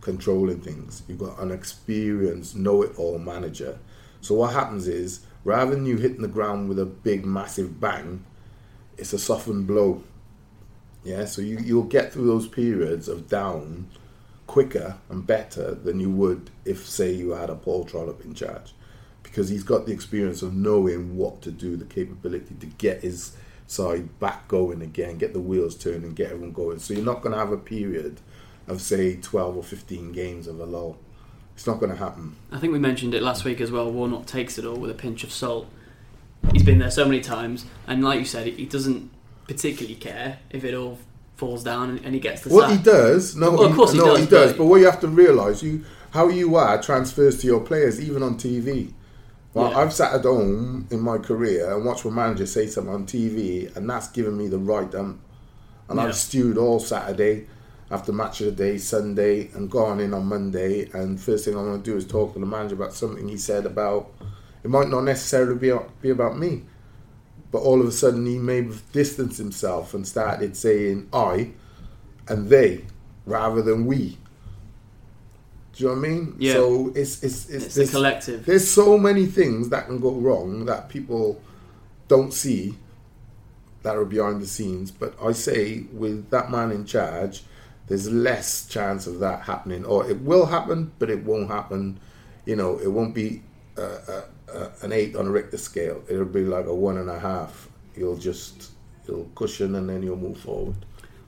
[0.00, 1.02] controlling things.
[1.08, 3.78] You've got an experienced, know-it-all manager.
[4.20, 8.24] So what happens is, rather than you hitting the ground with a big, massive bang,
[8.98, 10.02] it's a softened blow.
[11.04, 13.88] Yeah, so you, you'll get through those periods of down
[14.46, 18.72] quicker and better than you would if, say, you had a Paul Trollope in charge.
[19.22, 23.36] Because he's got the experience of knowing what to do, the capability to get his
[23.66, 26.78] side back going again, get the wheels turning, get everyone going.
[26.78, 28.20] So you're not going to have a period
[28.66, 30.98] of, say, 12 or 15 games of a lull.
[31.54, 32.36] It's not going to happen.
[32.52, 33.90] I think we mentioned it last week as well.
[33.90, 35.66] Warnock takes it all with a pinch of salt.
[36.52, 39.10] He's been there so many times, and like you said, he doesn't
[39.48, 40.98] particularly care if it all
[41.36, 42.78] falls down and, and he gets the What sack.
[42.78, 44.52] he does, no, Well, of he- course he no, does, he does.
[44.52, 48.00] but- But what you have to realise, you how you are transfers to your players,
[48.00, 48.92] even on TV.
[49.52, 49.78] Well, Yeah.
[49.78, 53.68] I've sat at home in my career and watched my manager say something on TV,
[53.76, 55.18] and that's given me the right um.
[55.88, 56.06] And Yeah.
[56.06, 57.46] I've stewed all Saturday,
[57.90, 60.88] after match of the day, Sunday, and gone in on Monday.
[60.92, 63.36] And first thing I want to do is talk to the manager about something he
[63.36, 64.08] said about.
[64.64, 66.64] It might not necessarily be be about me,
[67.50, 71.52] but all of a sudden he may have distanced himself and started saying I
[72.28, 72.84] and they
[73.24, 74.18] rather than we.
[75.74, 76.36] Do you know what I mean?
[76.38, 76.52] Yeah.
[76.54, 78.46] So it's it's it's, It's there's- collective.
[78.46, 81.40] There's so many things that can go wrong that people
[82.08, 82.76] don't see
[83.82, 84.90] that are behind the scenes.
[84.90, 87.42] But I say with that man in charge,
[87.88, 92.00] there's less chance of that happening, or it will happen, but it won't happen.
[92.46, 93.42] You know, it won't be
[93.78, 96.02] uh, uh, uh, an eight on a Richter scale.
[96.08, 97.68] It'll be like a one and a half.
[97.94, 98.70] You'll just
[99.06, 100.76] you'll cushion and then you'll move forward.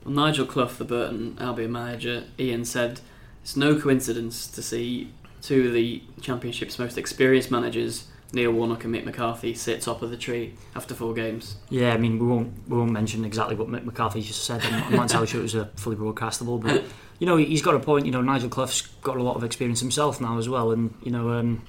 [0.03, 3.01] Well, Nigel Clough, the Burton Albion manager, Ian said
[3.41, 8.93] it's no coincidence to see two of the Championship's most experienced managers, Neil Warnock and
[8.93, 11.55] Mick McCarthy, sit top of the tree after four games.
[11.69, 14.61] Yeah, I mean, we won't we won't mention exactly what Mick McCarthy just said.
[14.63, 16.83] I'm, I'm not entirely sure it was a fully broadcastable, but
[17.19, 18.05] you know, he's got a point.
[18.05, 21.11] You know, Nigel Clough's got a lot of experience himself now as well, and you
[21.11, 21.63] know, um,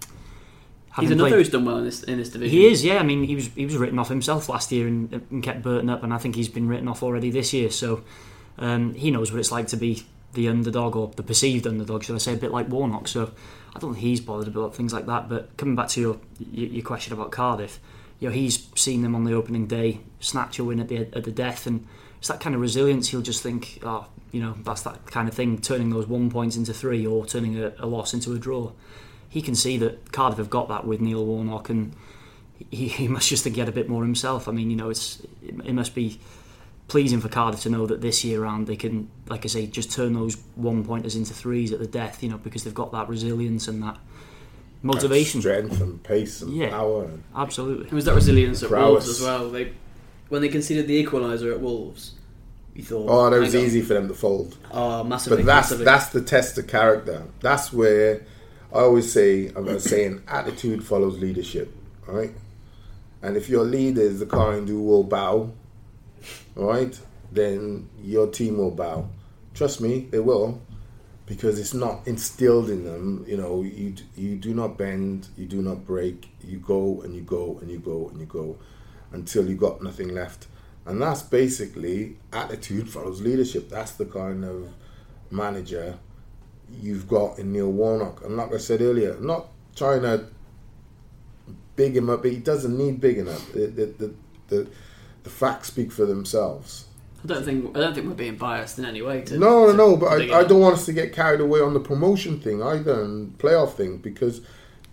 [1.01, 2.59] He's having another played- who's done well in this in this division.
[2.59, 2.99] He is, yeah.
[2.99, 5.91] I mean, he was he was written off himself last year and, and kept Burton
[5.91, 7.71] up, and I think he's been written off already this year.
[7.71, 8.03] So
[8.59, 12.15] um, he knows what it's like to be the underdog or the perceived underdog, should
[12.15, 13.09] I say, a bit like Warnock.
[13.09, 13.33] So
[13.75, 15.29] I don't think he's bothered about things like that.
[15.29, 16.19] But coming back to your
[16.53, 17.81] your, your question about Cardiff,
[18.19, 21.25] you know, he's seen them on the opening day snatch a win at the at
[21.25, 21.87] the death, and
[22.19, 23.09] it's that kind of resilience.
[23.09, 26.57] He'll just think, oh, you know, that's that kind of thing, turning those one points
[26.57, 28.71] into three or turning a, a loss into a draw.
[29.31, 31.95] He can see that Cardiff have got that with Neil Warnock and
[32.71, 34.47] he, he must just think he had a bit more himself.
[34.49, 36.21] I mean, you know, it's it, it must be
[36.89, 39.91] pleasing for Cardiff to know that this year round they can, like I say, just
[39.93, 42.23] turn those one pointers into threes at the death.
[42.23, 43.97] You know, because they've got that resilience and that
[44.83, 45.41] motivation.
[45.41, 46.71] strength and pace and Yeah.
[46.71, 47.05] power.
[47.05, 47.87] And, Absolutely.
[47.87, 49.07] It was that resilience at Prowess.
[49.07, 49.51] Wolves as well.
[49.51, 49.73] They
[50.29, 52.13] when they conceded the equaliser at Wolves,
[52.75, 54.57] you thought, oh, that was easy for them to fold.
[54.71, 55.39] Oh, massively.
[55.39, 55.85] But that's massively.
[55.85, 57.25] that's the test of character.
[57.41, 58.25] That's where
[58.73, 61.75] I always say, I'm going to say, an attitude follows leadership,
[62.09, 62.33] all right?
[63.21, 65.53] And if your leader is the kind who will bow,
[66.57, 66.99] all right,
[67.33, 69.09] then your team will bow.
[69.55, 70.63] Trust me, they will,
[71.27, 73.25] because it's not instilled in them.
[73.27, 76.29] You know, you you do not bend, you do not break.
[76.45, 78.57] You go and you go and you go and you go
[79.13, 80.47] until you got nothing left.
[80.87, 83.69] And that's basically attitude follows leadership.
[83.69, 84.69] That's the kind of
[85.31, 85.99] manager
[86.81, 88.25] you've got in Neil Warnock.
[88.25, 90.27] And like I said earlier, I'm not trying to
[91.77, 93.53] big him up, but he doesn't need big enough.
[93.53, 94.15] The the the,
[94.49, 94.71] the,
[95.23, 96.87] the facts speak for themselves.
[97.23, 99.23] I don't think I don't think we're being biased in any way.
[99.23, 99.97] To, No, no, no.
[99.97, 103.03] But I, I don't want us to get carried away on the promotion thing either
[103.03, 104.41] and playoff thing because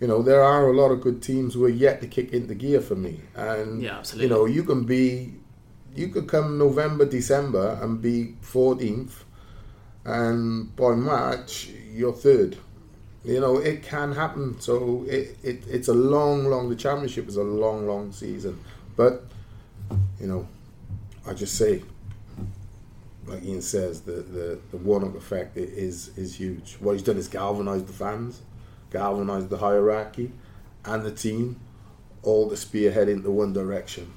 [0.00, 2.54] you know there are a lot of good teams who are yet to kick into
[2.54, 3.20] gear for me.
[3.34, 4.24] And Yeah, absolutely.
[4.28, 5.34] you know you can be,
[5.94, 9.24] you could come November, December and be 14th,
[10.08, 12.56] and by March you're third.
[13.24, 14.58] You know it can happen.
[14.60, 16.68] So it, it it's a long, long.
[16.70, 18.58] The championship is a long, long season.
[18.96, 19.24] But
[20.20, 20.48] you know,
[21.26, 21.82] I just say
[23.28, 26.76] like Ian says, the, the, the Warnock effect is is huge.
[26.80, 28.40] What he's done is galvanised the fans,
[28.90, 30.32] galvanised the hierarchy,
[30.84, 31.60] and the team,
[32.22, 34.12] all to spearhead into one direction.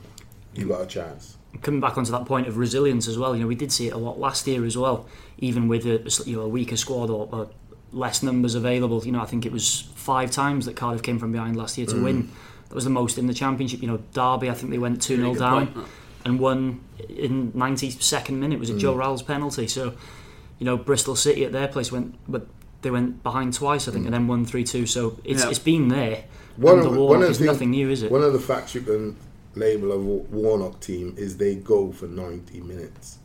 [0.54, 1.38] You got a chance.
[1.62, 3.94] Coming back onto that point of resilience as well, you know, we did see it
[3.94, 7.28] a lot last year as well, even with a, you know, a weaker squad or,
[7.32, 7.50] or
[7.92, 9.06] less numbers available.
[9.06, 11.88] You know, I think it was five times that Cardiff came from behind last year
[11.88, 12.04] to mm.
[12.04, 12.32] win.
[12.70, 13.82] That was the most in the championship.
[13.82, 15.88] You know, Derby, I think they went 2 0 Really down point,
[16.24, 18.56] and won in 92nd minute.
[18.56, 18.80] It was a mm.
[18.80, 19.68] Joe Rowell's penalty.
[19.68, 19.94] So,
[20.58, 22.48] you know, Bristol City at their place went, but
[22.82, 24.20] they went behind twice, I think, and mm.
[24.20, 24.86] then won 3 2.
[24.86, 25.50] So it's, Yeah.
[25.50, 26.24] it's been there.
[26.58, 27.10] One of, Warnock.
[27.10, 28.12] one of the nothing new, is it?
[28.12, 29.16] One of the facts you can
[29.56, 33.18] label a Wa- Warnock team is they go for 90 minutes.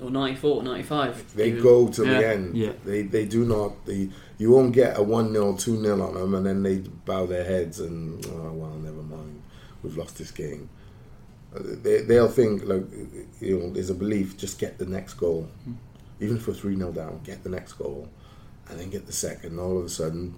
[0.00, 1.34] Or 94, 95.
[1.34, 1.62] They even.
[1.62, 2.18] go to Yeah.
[2.20, 2.56] the end.
[2.56, 2.72] Yeah.
[2.84, 3.84] They they do not.
[3.84, 7.26] They you won't get a one 0 two 0 on them, and then they bow
[7.26, 9.42] their heads and oh well, never mind.
[9.82, 10.68] We've lost this game.
[11.54, 12.84] Uh, They they'll think like
[13.40, 15.48] you know there's a belief just get the next goal,
[16.20, 18.08] even if we're three 0 down, get the next goal,
[18.68, 19.58] and then get the second.
[19.58, 20.34] All of a sudden,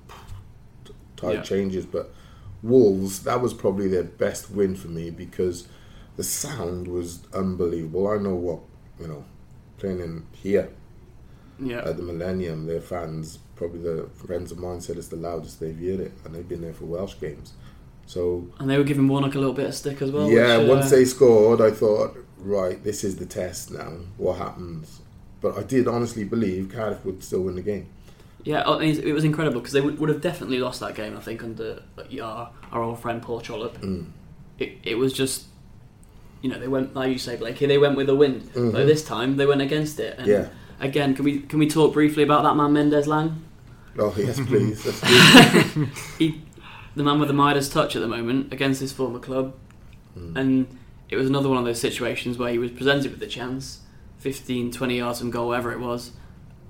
[1.16, 1.42] tide Yeah.
[1.42, 1.84] changes.
[1.84, 2.14] But
[2.62, 5.66] Wolves that was probably their best win for me because
[6.16, 8.08] the sound was unbelievable.
[8.08, 8.60] I know what
[9.00, 9.24] you know
[9.78, 10.68] playing in here
[11.58, 11.82] Yeah.
[11.88, 15.74] at the Millennium, their fans, probably the friends of mine said it's the loudest they've
[15.78, 17.52] heard it, and they've been there for Welsh games.
[18.06, 20.28] So And they were giving Warnock a little bit of stick as well.
[20.30, 23.92] yeah, which, uh, once they scored, I thought, right, this is the test now.
[24.18, 25.00] What happens?
[25.40, 27.86] But I did honestly believe Cardiff would still win the game.
[28.44, 31.20] Yeah, I it was incredible because they would, would have definitely lost that game, I
[31.20, 33.78] think, under like, our, our old friend Paul Trollope.
[33.80, 34.06] Mm.
[34.58, 35.46] It, it was just,
[36.42, 38.50] you know, they went, like you say, Blakey, they went with the wind.
[38.54, 40.18] But this time they went against it.
[40.18, 40.42] And Mm-hmm.
[40.44, 40.48] Yeah.
[40.86, 43.44] Again, can we can we talk briefly about that man Mendez Laing?
[43.98, 44.82] Oh yes, please.
[44.82, 45.00] That's
[45.74, 45.88] good.
[46.18, 46.40] He,
[46.96, 49.54] the man with the Midas touch at the moment against his former club,
[50.18, 50.36] Mm.
[50.36, 50.78] and
[51.10, 53.80] it was another one of those situations where he was presented with the chance,
[54.18, 56.12] 15, 20 yards from goal, whatever it was,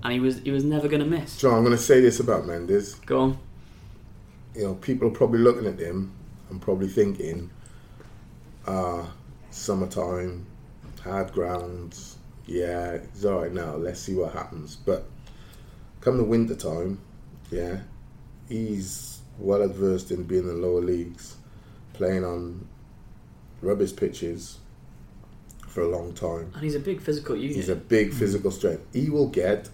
[0.03, 1.33] and he was he was never going to miss.
[1.33, 2.95] so I'm going to say this about Mendez.
[3.05, 3.37] Go on.
[4.55, 6.11] you know, people are probably looking at him
[6.49, 7.49] and probably thinking,
[8.67, 9.11] ah,
[9.51, 10.45] summertime,
[11.03, 14.75] hard grounds, yeah, it's all right now, let's see what happens.
[14.75, 15.05] But
[16.01, 16.99] come the winter time,
[17.49, 17.79] yeah,
[18.49, 21.37] he's well adversed in being in the lower leagues,
[21.93, 22.67] playing on
[23.61, 24.57] rubbish pitches
[25.67, 26.51] for a long time.
[26.53, 27.55] And he's a big physical unit.
[27.55, 28.83] He's a big physical strength.
[28.93, 29.69] He will get,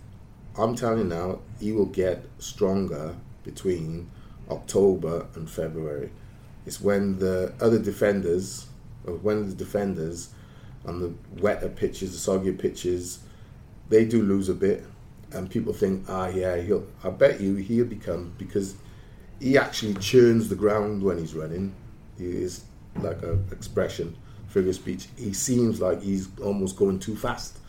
[0.58, 4.10] I'm telling you now, he will get stronger between
[4.50, 6.10] October and February.
[6.66, 8.68] It's when the other defenders,
[9.06, 10.30] or when the defenders
[10.86, 13.20] on the wetter pitches, the soggier pitches,
[13.90, 14.86] they do lose a bit.
[15.32, 18.76] And people think, ah, yeah, he'll, I bet you he'll become, because
[19.40, 21.76] he actually churns the ground when he's running.
[22.18, 22.64] He is
[22.96, 24.16] like an expression,
[24.48, 25.08] figure of speech.
[25.18, 27.60] He seems like he's almost going too fast.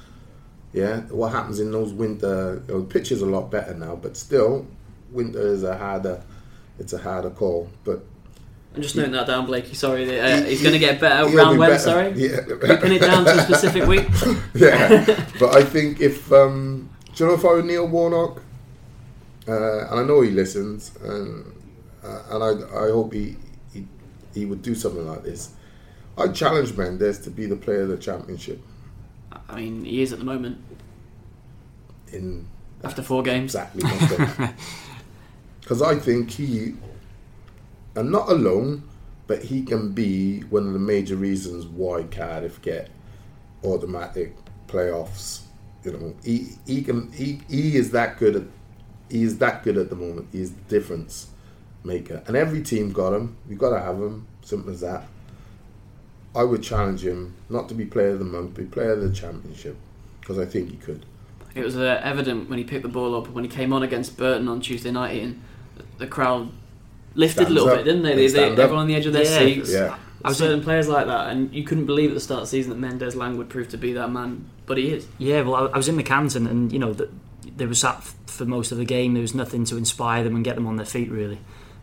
[0.78, 2.62] Yeah, what happens in those winter?
[2.68, 4.64] You know, pitch a lot better now, but still,
[5.10, 6.22] winter is a harder.
[6.78, 8.04] It's a harder call, but
[8.76, 9.74] I'm just noting that down, Blakey.
[9.74, 11.70] Sorry, uh, he's going to get better he'll round be when.
[11.70, 11.82] better.
[11.82, 12.46] Sorry, Yeah.
[12.46, 14.06] You pin it down to a specific week.
[14.54, 15.04] yeah,
[15.40, 18.40] but I think if um, do you know if I were Neil Warnock,
[19.48, 21.44] uh, and I know he listens, and
[22.04, 23.34] uh, and I I hope he,
[23.74, 23.84] he
[24.32, 25.50] he would do something like this.
[26.16, 28.60] I'd challenge Mendez to be the player of the championship
[29.48, 30.58] I mean, he is at the moment
[32.12, 32.46] in
[32.84, 33.54] after four games.
[33.54, 34.48] exactly.
[35.60, 36.76] Because I think he,
[37.94, 38.84] and not alone,
[39.26, 42.88] but he can be one of the major reasons why Cardiff get
[43.62, 44.34] automatic
[44.66, 45.42] playoffs.
[45.84, 48.42] You know, he he can he, he is that good at
[49.10, 50.28] he is that good at the moment.
[50.32, 51.28] He's the difference
[51.84, 53.36] maker, and every team got him.
[53.46, 54.26] You got to have him.
[54.40, 55.06] Simple as that.
[56.34, 59.12] I would challenge him not to be player of the month, be player of the
[59.12, 59.76] championship,
[60.20, 61.04] because I think he could.
[61.58, 64.16] It was uh, evident when he picked the ball up when he came on against
[64.16, 65.16] Burton on Tuesday night.
[65.16, 65.42] Ian,
[65.98, 66.50] the crowd
[67.14, 67.76] lifted Stands a little up.
[67.78, 68.14] bit, didn't they?
[68.14, 69.38] They They, they everyone on the edge of their Yeah.
[69.38, 69.72] seats.
[69.72, 72.46] Yeah, I was certain players like that, and you couldn't believe at the start of
[72.46, 75.06] the season that Mendez Laing would prove to be that man, but he is.
[75.18, 77.08] Yeah, well, I, was in the Canton, and you know, the,
[77.56, 79.14] they were sat f- for most of the game.
[79.14, 81.38] There was nothing to inspire them and get them on their feet, really.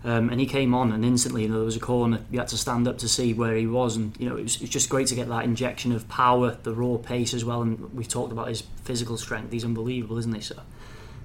[0.06, 2.22] Um, and he came on, and instantly, you know, there was a corner.
[2.30, 4.56] You had to stand up to see where he was, and you know, it was,
[4.58, 7.64] it was just great to get that injection of power, the raw pace as well.
[7.64, 10.42] And we've talked about his physical strength; he's unbelievable, isn't he?
[10.42, 10.62] So,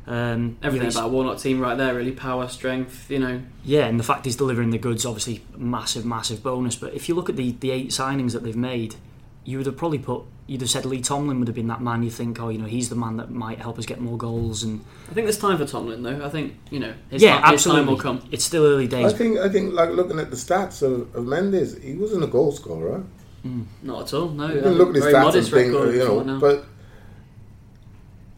[0.07, 3.11] um, Everything about a Warnock team right there, really power, strength.
[3.11, 6.75] You know, Yeah, and the fact he's delivering the goods, obviously, massive, massive bonus.
[6.75, 8.95] But if you look at the, the eight signings that they've made,
[9.45, 12.03] you would have probably put, you'd have said Lee Tomlin would have been that man.
[12.03, 14.63] You think, oh, you know, he's the man that might help us get more goals.
[14.63, 16.25] And I think there's time for Tomlin though.
[16.25, 18.29] I think you know his, yeah, time, his absolutely, time will come.
[18.31, 19.13] It's still early days.
[19.13, 22.27] I think I think like looking at the stats of, of Mendez, he wasn't a
[22.27, 23.05] goal scorer.
[23.45, 23.65] Mm.
[23.83, 24.29] Not at all.
[24.29, 26.05] No, You can look at his very stats and modest think, uh, record you know,
[26.05, 26.41] before now.
[26.41, 26.67] but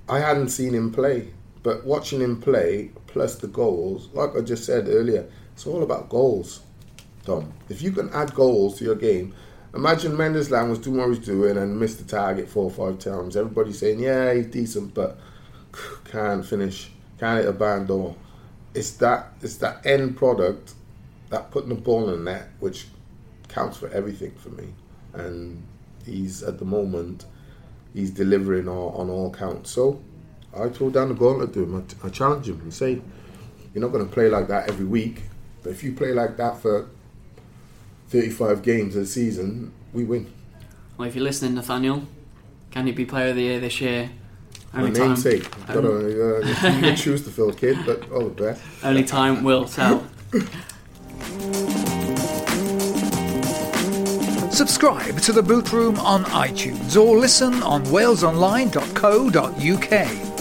[0.08, 1.28] I hadn't seen him play.
[1.62, 6.08] But watching him play, plus the goals, like I just said earlier, it's all about
[6.08, 6.62] goals,
[7.24, 7.52] Tom.
[7.68, 9.34] If you can add goals to your game,
[9.74, 12.98] imagine Mendez Laing was doing what he's doing and missed the target four or five
[12.98, 13.36] times.
[13.36, 15.18] Everybody's saying, yeah, he's decent, but
[16.04, 18.16] can't finish, can't hit a band door.
[18.74, 20.74] It's that, it's that end product,
[21.30, 22.86] that putting the ball in the net, which
[23.48, 24.74] counts for everything for me.
[25.12, 25.62] And
[26.04, 27.26] he's at the moment,
[27.94, 29.70] he's delivering all, on all counts.
[29.70, 30.00] So
[30.56, 31.86] I throw down the gauntlet to him.
[32.02, 33.00] I, I challenge him and say,
[33.72, 35.22] you're not going to play like that every week,
[35.62, 36.90] but if you play like that for
[38.12, 40.30] 35 games a season, we win.
[40.98, 42.02] well, if you're listening, Nathaniel,
[42.70, 44.10] can you be Player of the Year this year?
[44.74, 45.50] My Only time, namesake.
[45.66, 48.62] Got to, uh, you can choose to fill, kid, but all the best.
[48.84, 50.06] only time will tell.
[54.50, 60.31] Subscribe to the Boot Room on iTunes or listen on walesonline.co.uk.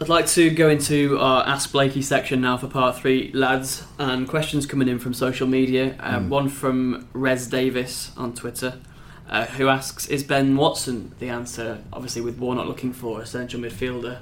[0.00, 4.26] I'd like to go into our Ask Blakey section now for part three, lads, and
[4.28, 5.94] questions coming in from social media.
[6.00, 8.80] Uh, One from Rez Davis on Twitter,
[9.30, 13.62] uh, who asks, "Is Ben Watson the answer?" Obviously, with Warnock looking for a central
[13.62, 14.18] midfielder,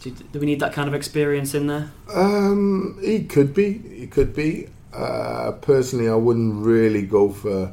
[0.00, 1.90] do, do we need that kind of experience in there?
[2.14, 3.78] Um, he could be.
[3.78, 4.68] He could be.
[4.92, 7.72] Uh, personally, I wouldn't really go for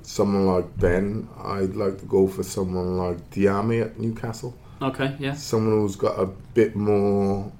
[0.00, 1.28] someone like Ben.
[1.44, 4.56] I'd like to go for someone like Diame at Newcastle.
[4.82, 7.50] Okay, yeah, Someone who's got a bit more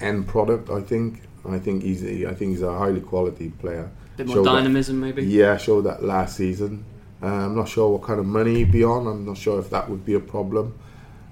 [0.00, 0.70] end product.
[0.70, 1.22] I think.
[1.48, 2.02] I think he's.
[2.04, 3.90] A, I think he's a highly quality player.
[4.16, 5.24] bit more Showed that- dynamism maybe.
[5.24, 6.84] Yeah, showed that last season.
[7.22, 9.06] Uh, I'm not sure what kind of money he'd be on.
[9.06, 10.74] I'm not sure if that would be a problem.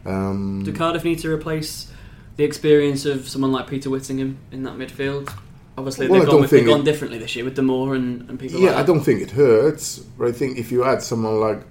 [0.06, 1.92] Um, Do Cardiff need to replace
[2.36, 5.30] the experience of someone like Peter Whittingham in that midfield?
[5.76, 8.38] Obviously, Well, they've, gone, with, they've think gone differently this year with Damour and, and
[8.38, 11.40] people yeah, like I don't think it hurts, but I think if you add someone
[11.40, 11.62] like,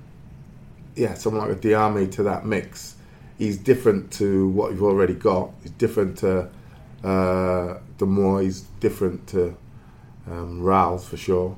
[0.96, 2.96] yeah, someone like a Diame to that mix,
[3.42, 5.52] he's different to what you've already got.
[5.64, 6.50] He's different to
[7.04, 7.80] uh.
[8.40, 9.56] He's different to
[10.28, 11.56] um, Ralls for sure,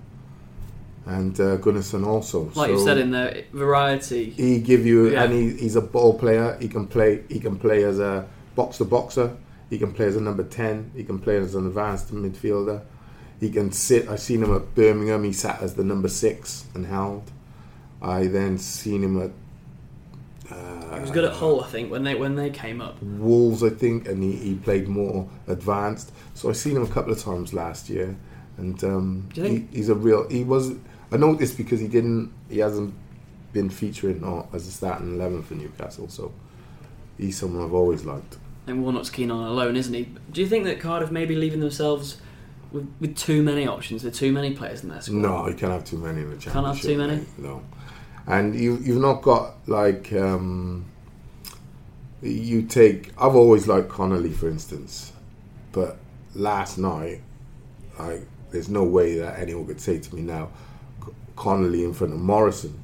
[1.05, 2.51] and uh, Gunnarsson also.
[2.53, 4.31] Like you said in there, variety.
[4.31, 5.23] he give you, Yeah.
[5.23, 6.57] and he, he's a ball player.
[6.59, 7.23] He can play.
[7.29, 9.37] He can play as a box to boxer.
[9.69, 10.91] He can play as a number ten.
[10.95, 12.81] He can play as an advanced midfielder.
[13.39, 14.09] He can sit.
[14.09, 15.23] I seen him at Birmingham.
[15.23, 17.31] He sat as the number six and held.
[18.01, 19.31] I then seen him at
[21.13, 23.02] good at Hull, I think, when they when they came up.
[23.02, 26.12] Wolves, I think, and he, he played more advanced.
[26.34, 28.15] So I've seen him a couple of times last year,
[28.58, 30.28] and um, Do you think- he, he's a real.
[30.30, 30.73] He was.
[31.12, 32.32] I know this because he didn't.
[32.49, 32.93] He hasn't
[33.54, 36.10] been featuring uh, as a starting eleven for Newcastle.
[36.10, 36.32] So
[37.17, 38.38] he's someone I've always liked.
[38.65, 40.08] And Warnock's keen on alone, isn't he?
[40.32, 42.17] Do you think that Cardiff may be leaving themselves
[42.71, 45.17] with, with too many options, with too many players in their squad?
[45.17, 46.54] No, you can't have too many in the championship.
[46.54, 47.15] Can't have too many?
[47.17, 47.62] mate, No,
[48.26, 50.86] and you you've not got like um,
[52.23, 53.12] you take.
[53.17, 55.12] I've always liked Connolly, for instance,
[55.71, 55.97] but
[56.34, 57.21] last night,
[57.99, 60.49] like there's no way that anyone could say to me now,
[61.36, 62.80] Connolly in front of Morrison.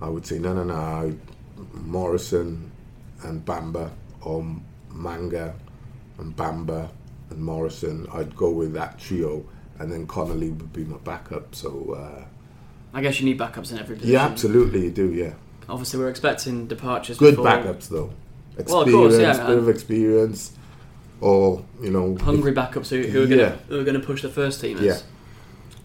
[0.00, 1.16] I would say no, no, no,
[1.72, 2.70] Morrison
[3.22, 3.90] and Bamba
[4.22, 4.44] or
[4.92, 5.54] Manga
[6.18, 6.88] and Bamba
[7.30, 8.06] and Morrison.
[8.12, 9.44] I'd go with that trio,
[9.78, 11.54] and then Connolly would be my backup.
[11.54, 12.24] So uh,
[12.94, 14.14] I guess you need backups in every position.
[14.14, 15.12] yeah, absolutely, you do.
[15.12, 15.34] Yeah,
[15.68, 17.18] Obviously, we're expecting departures.
[17.18, 17.46] good before.
[17.46, 18.10] backups though.
[18.56, 20.52] Experience, Well, of course, yeah, bit and- of experience,
[21.20, 23.50] or you know, Hungry backups who, who are going Yeah.
[23.50, 24.80] to who are going to push the first teamers.
[24.82, 24.98] Yeah.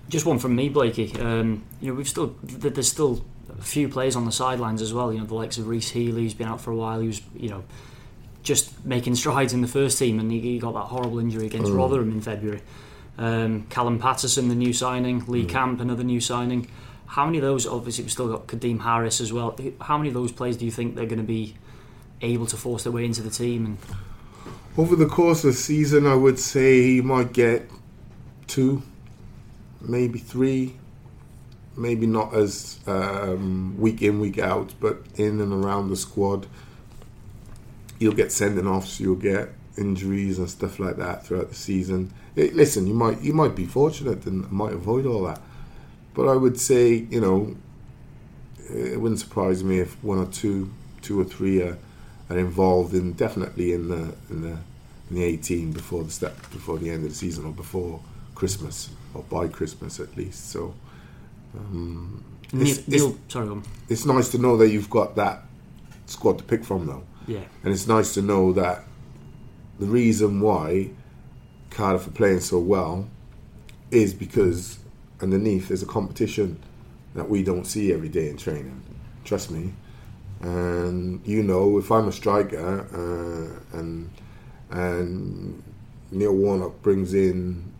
[0.09, 1.13] Just one from me, Blakey.
[1.19, 3.23] Um, you know, we've still there's still
[3.57, 5.11] a few players on the sidelines as well.
[5.13, 6.99] You know, the likes of Rhys Healey, who's been out for a while.
[6.99, 7.63] He was, you know,
[8.41, 11.71] just making strides in the first team, and he, he got that horrible injury against
[11.71, 11.77] Mm.
[11.77, 12.61] Rotherham in February.
[13.17, 15.21] Um, Callum Paterson, the new signing.
[15.21, 15.27] Mm.
[15.27, 16.67] Lee Camp, another new signing.
[17.07, 17.67] How many of those?
[17.67, 19.57] Obviously, we've still got Kadeem Harris as well.
[19.81, 21.55] How many of those players do you think they're going to be
[22.21, 23.65] able to force their way into the team?
[23.65, 23.77] And
[24.77, 27.69] Over the course of the season, I would say he might get
[28.47, 28.81] two,
[29.81, 30.75] maybe three,
[31.77, 36.47] maybe not as um, week in, week out, but in and around the squad.
[37.99, 42.13] You'll get sending offs, you'll get injuries and stuff like that throughout the season.
[42.37, 45.41] Eh, listen, you might you might be fortunate and might avoid all that,
[46.13, 47.55] but I would say you know
[48.69, 51.77] it wouldn't surprise me if one or two, two or three are,
[52.29, 54.57] are involved in definitely in the in the
[55.09, 57.99] in the 18 before the step before the end of the season or before
[58.35, 60.49] Christmas or by Christmas at least.
[60.49, 60.73] So
[61.57, 65.43] um, it's, Neil it's, sorry, it's nice to know that you've got that
[66.05, 68.83] squad to pick from though, yeah, and it's nice to know that
[69.79, 70.89] the reason why
[71.69, 73.09] Cardiff are playing so well
[73.91, 74.79] is because
[75.23, 76.59] underneath there's a competition
[77.15, 78.83] that we don't see every day in training.
[79.23, 79.73] Trust me.
[80.41, 84.09] And you know, if I'm a striker uh, and
[84.69, 85.63] and
[86.11, 87.71] Neil Warnock brings in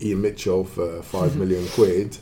[0.00, 2.18] Ian Mitchell for five million quid,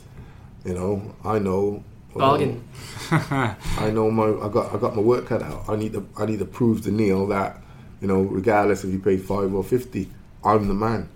[0.63, 1.83] you know, I know.
[2.13, 2.63] well, Bargain.
[3.11, 5.65] I know my I got I got my work cut out.
[5.67, 7.59] I need to I need to prove to Neil that
[7.99, 10.11] you know regardless if you pay five or fifty,
[10.43, 11.09] I'm the man.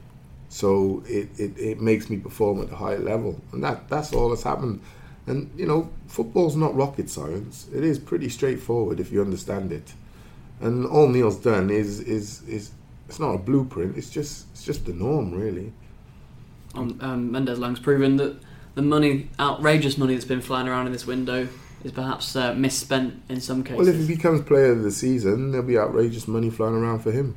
[0.50, 4.30] So it, it, it makes me perform at a higher level, and that that's all
[4.30, 4.82] that's happened.
[5.28, 7.68] And you know, football's not rocket science.
[7.74, 9.94] It is pretty straightforward if you understand it.
[10.62, 12.72] And all Neil's done is is is
[13.08, 13.98] it's not a blueprint.
[13.98, 15.74] It's just it's just the norm, really.
[16.76, 18.38] Um, um, Mendez Laing's proven that
[18.76, 21.48] the money, outrageous money that's been flying around in this window,
[21.84, 23.78] is perhaps uh, misspent in some cases.
[23.78, 27.12] Well, if he becomes player of the season, there'll be outrageous money flying around for
[27.12, 27.36] him.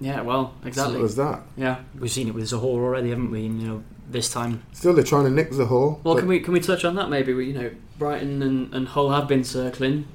[0.00, 0.94] Yeah, well, exactly.
[0.94, 1.42] Simple as that.
[1.56, 1.80] Yeah.
[1.98, 3.46] we've seen it with Zohore already, haven't we?
[3.46, 6.02] And, you know, this time Still, they're trying to nick Zohore.
[6.04, 7.34] Well, can we can we touch on that maybe?
[7.34, 10.06] We, you know, Brighton and, and Hull have been circling.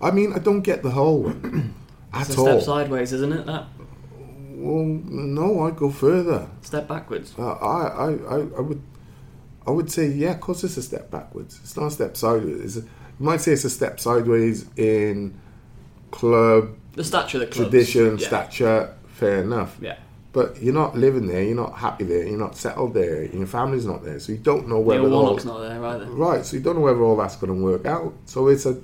[0.00, 1.74] I mean, I don't get the whole one
[2.14, 2.46] It's at a all.
[2.46, 3.46] step sideways, isn't it?
[3.46, 3.66] That
[4.52, 6.48] Well, no, I'd go further.
[6.62, 7.34] step backwards.
[7.38, 8.82] Uh, I, I, I, I would,
[9.66, 11.58] I would say, yeah, of course, it's a step backwards.
[11.62, 12.60] It's not a step sideways.
[12.64, 15.38] It's a, you might say it's a step sideways in
[16.10, 17.70] club The stature of the clubs.
[17.70, 18.26] tradition, yeah.
[18.26, 18.94] stature.
[19.16, 19.78] Fair enough.
[19.80, 19.96] Yeah.
[20.32, 21.42] But you're not living there.
[21.42, 22.26] You're not happy there.
[22.26, 23.24] You're not settled there.
[23.24, 26.04] Your family's not there, so you don't know whether Neil all- Warnock's not there either.
[26.10, 28.12] Right, so you don't know whether all that's going to work out.
[28.26, 28.78] So it's a,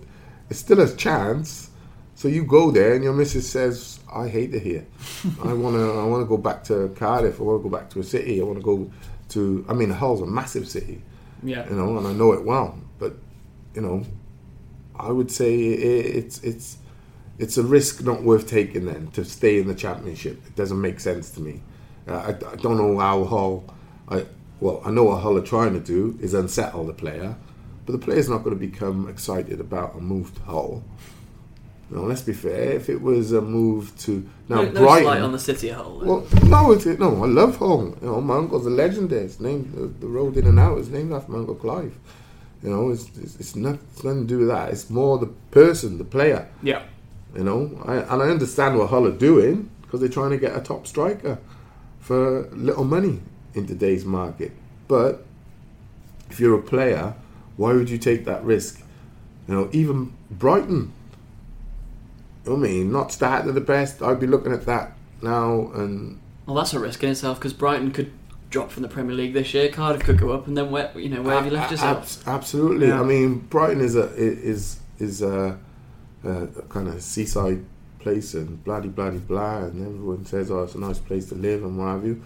[0.49, 1.69] it's still a chance.
[2.15, 4.87] So you go there, and your missus says, "I hate it here.
[5.45, 7.39] I want to, I want to go back to Cardiff.
[7.39, 8.41] I want to go back to a city.
[8.41, 8.91] I want to go
[9.31, 9.67] to.
[9.69, 11.03] I mean, Hull's a massive city,
[11.43, 11.69] Yeah.
[11.69, 12.79] you know, and I know it well.
[12.99, 13.15] But
[13.75, 14.05] you know,
[14.99, 16.77] I would say it, it's it's
[17.43, 18.87] it's a risk not worth taking.
[18.87, 21.61] Then to stay in the championship, it doesn't make sense to me.
[22.07, 23.65] Uh, I, I don't know how Hull.
[24.09, 24.27] I
[24.61, 27.37] well, I know what Hull are trying to do is unsettle the player,
[27.85, 30.85] but the player's not going to become excited about a move to Hull.
[31.91, 32.71] You know, let's be fair.
[32.73, 35.77] If it was a move to now no, no Brighton, slight on the city of
[35.79, 35.99] Hull.
[35.99, 36.07] though.
[36.07, 37.97] well, no, it's, no, I love Hull.
[38.01, 39.25] You know, my uncle's a legend there.
[39.25, 41.99] It's named the, the road in and out is named after my uncle Clive.
[42.63, 44.71] You know, it's it's, it's, not, it's nothing to do with that.
[44.71, 46.49] It's more the person, the player.
[46.63, 46.85] yeah.
[47.35, 50.57] You know, I, and I understand what Hull are doing because they're trying to get
[50.57, 51.39] a top striker
[52.01, 53.21] for little money
[53.55, 54.53] in today's market.
[54.89, 55.25] But
[56.31, 57.15] if you're a player,
[57.57, 58.83] why would you take that risk?
[59.49, 60.93] You know, even Brighton.
[62.47, 64.03] I mean, not starting at the best.
[64.03, 67.93] I'd be looking at that now and Well, that's a risk in itself because Brighton
[67.93, 68.13] could
[68.51, 69.69] drop from the Premier League this year.
[69.69, 71.99] Cardiff could go up, and then where you know where have you left yourself?
[71.99, 72.89] abs- absolutely.
[72.89, 73.01] Yeah.
[73.01, 75.59] I mean, Brighton is a is is a,
[76.25, 77.65] a kind of seaside
[77.99, 81.65] place and bloody bloody blah, and everyone says, "Oh, it's a nice place to live,"
[81.65, 82.23] and what have you.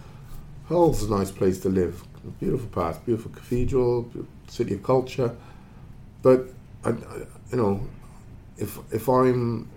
[0.68, 2.02] Hull's a nice place to live.
[2.40, 4.10] Beautiful parts, beautiful cathedral,
[4.48, 5.36] city of culture.
[6.22, 6.48] But
[6.84, 6.92] I, I,
[7.50, 7.86] you know,
[8.58, 9.68] if if I'm,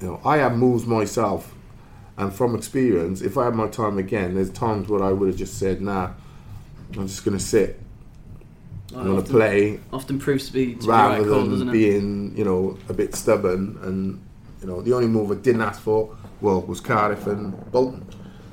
[0.00, 1.54] you know, I have moves myself,
[2.16, 5.36] and from experience, if I had my time again, there's times where I would have
[5.36, 6.12] just said, "Nah,
[6.96, 7.42] I'm just going to
[8.96, 11.72] I'm going to play often proves to be, to be rather right call, than it?
[11.72, 13.78] being, you know, a bit stubborn.
[13.82, 14.24] And
[14.60, 18.06] you know, the only move I didn't ask for, well, was Cardiff and Bolton.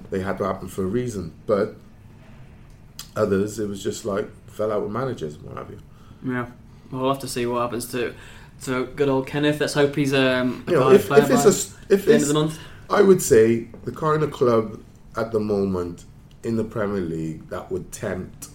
[0.10, 1.34] They had to happen for a reason.
[1.46, 1.76] But
[3.16, 5.80] others, it was just like fell out with managers, what have you.
[6.26, 6.48] Yeah.
[6.92, 8.14] Well, we'll have to see what happens to
[8.64, 9.60] to good old Kenneth.
[9.60, 12.22] Let's hope he's um, a You know, if, player if it's a, if the end
[12.22, 12.60] it's, of the month.
[12.90, 14.82] I would say the kind of club
[15.18, 16.06] at the moment
[16.44, 18.50] in the Premier League that would tempt,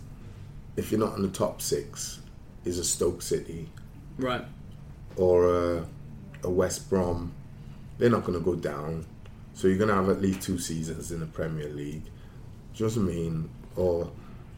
[0.79, 2.21] if you're not in the top six,
[2.65, 3.69] is a Stoke City
[4.19, 4.45] Right.
[5.17, 5.87] or a,
[6.45, 7.33] a West Brom.
[7.99, 9.07] They're not going to go down.
[9.55, 12.05] So you're going to have at least two seasons in the Premier League.
[12.75, 13.51] Do you know what I mean?
[13.77, 14.11] Or,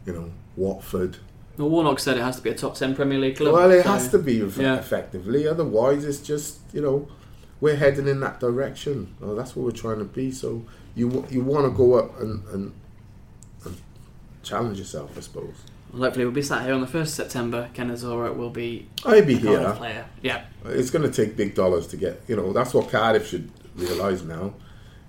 [0.05, 1.17] you know, Watford.
[1.57, 3.53] Well, Warnock said it has to be a top 10 Premier League club.
[3.53, 4.77] Well, it so- has to be yeah.
[4.77, 5.47] effectively.
[5.47, 7.07] Otherwise, it's just, you know,
[7.59, 9.15] we're heading in that direction.
[9.21, 10.31] That's what we're trying to be.
[10.31, 10.65] So
[10.95, 12.73] you you want to go up and, and,
[13.65, 13.75] and
[14.43, 15.55] challenge yourself, I suppose.
[15.91, 17.69] Well, hopefully, we'll be sat here on the 1st of September.
[17.73, 19.71] Ken Zohore will be I'd be here.
[19.73, 20.05] player.
[20.21, 20.45] Yeah.
[20.65, 24.21] It's going to take big dollars to get, you know, that's what Cardiff should realise
[24.23, 24.53] now.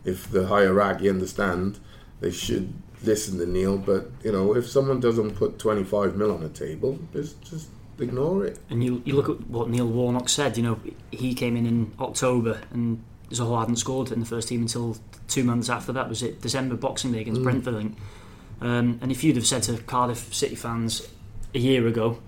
[0.04, 1.78] If the hierarchy understand,
[2.20, 2.72] they should
[3.04, 3.78] listen to Neil.
[3.78, 7.68] But, you know, if someone doesn't put 25 mil on the table, just, just
[8.00, 8.58] ignore it.
[8.68, 10.80] And you, you look at what Neil Warnock said, you know,
[11.12, 14.96] he came in in October and Zohore hadn't scored in the first team until
[15.28, 16.08] two months after that.
[16.08, 17.44] Was it December Boxing Day against Mm.
[17.44, 17.74] Brentford?
[17.74, 17.96] I think.
[18.62, 21.08] Um, and if you'd have said to Cardiff City fans
[21.52, 22.20] a year ago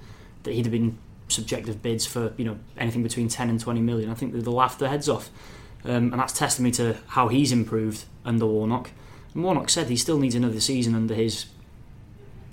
[0.42, 3.80] that he'd have been subject subjective bids for you know anything between 10 and 20
[3.80, 5.30] million, I think they'd have laughed their heads off.
[5.84, 8.90] Um, and that's testimony to how he's improved under Warnock.
[9.34, 11.46] And Warnock said he still needs another season under his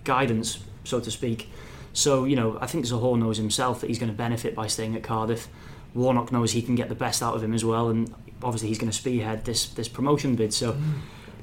[0.04, 1.50] guidance, so to speak.
[1.94, 4.96] So, you know, I think Zohore knows himself that he's going to benefit by staying
[4.96, 5.48] at Cardiff.
[5.94, 8.14] Warnock knows he can get the best out of him as well, and
[8.44, 10.54] obviously he's going to spearhead this this promotion bid.
[10.54, 10.78] So,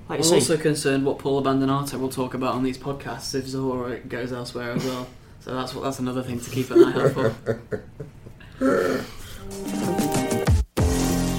[0.08, 3.44] like I'm say, also concerned what Paul Abbandonato will talk about on these podcasts if
[3.44, 5.06] Zohore goes elsewhere as well.
[5.40, 7.34] So that's what that's another thing to keep an eye out for.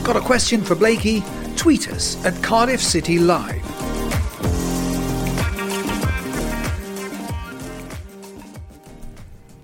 [0.04, 1.24] Got a question for Blakey?
[1.56, 3.56] Tweet us at Cardiff City Live.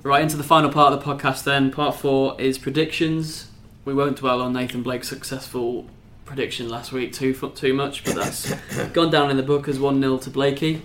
[0.03, 1.71] Right into the final part of the podcast then.
[1.71, 3.49] Part four is predictions.
[3.85, 5.87] We won't dwell on Nathan Blake's successful
[6.25, 8.53] prediction last week too too much, but that's
[8.93, 10.81] gone down in the book as 1 0 to Blakey.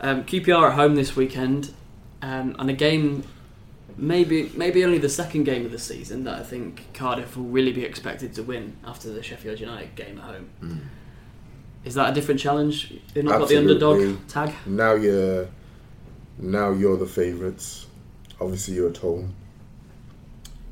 [0.00, 1.74] Um, QPR at home this weekend,
[2.22, 3.24] um, and a game,
[3.96, 7.72] maybe maybe only the second game of the season that I think Cardiff will really
[7.72, 10.90] be expected to win after the Sheffield United game at home.
[11.84, 12.94] Is that a different challenge?
[13.14, 14.54] They've not got the underdog tag.
[14.66, 15.48] Now you're
[16.38, 17.86] now you're the favourites.
[18.40, 19.34] Obviously, you're at home.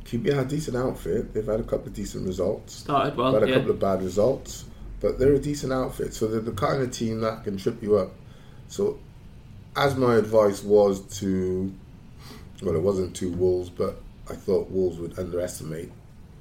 [0.09, 1.34] QPR a decent outfit.
[1.34, 2.76] They've had a couple of decent results.
[2.76, 3.56] Started well, had a yeah.
[3.56, 4.64] couple of bad results,
[5.00, 6.14] but they're a decent outfit.
[6.14, 8.12] So they're the kind of team that can trip you up.
[8.68, 8.98] So,
[9.76, 11.74] as my advice was to,
[12.62, 14.00] well, it wasn't to Wolves, but
[14.30, 15.92] I thought Wolves would underestimate.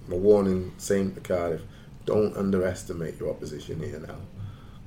[0.07, 1.61] My warning, same to Cardiff:
[2.05, 4.15] don't underestimate your opposition here now.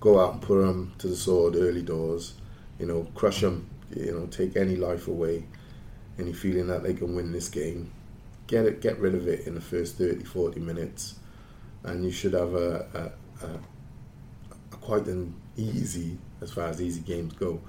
[0.00, 2.32] Go out and put them to the sword early doors.
[2.78, 3.68] You know, crush them.
[3.94, 5.44] You know, take any life away.
[6.18, 7.90] Any feeling that they can win this game,
[8.50, 11.14] get it, get rid of it in the first 30, 40 minutes
[11.84, 13.50] and you should have a, a, a,
[14.72, 17.60] a quite an easy, as far as easy games go,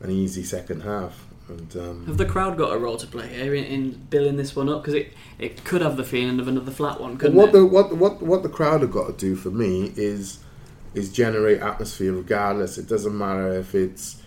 [0.00, 1.26] an easy second half.
[1.48, 4.56] And um, Have the crowd got a role to play here in, in building this
[4.56, 4.82] one up?
[4.82, 7.52] Because it, it could have the feeling of another flat one, couldn't what it?
[7.52, 10.40] the what what what the crowd have got to do for me is
[10.92, 12.78] is generate atmosphere regardless.
[12.78, 14.20] It doesn't matter if it's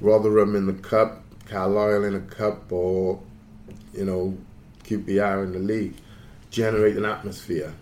[0.00, 3.22] Rotherham in the cup, Carlisle in a cup, or
[3.92, 4.36] you know
[4.84, 5.94] QPR in the league.
[6.50, 7.72] Generate an atmosphere.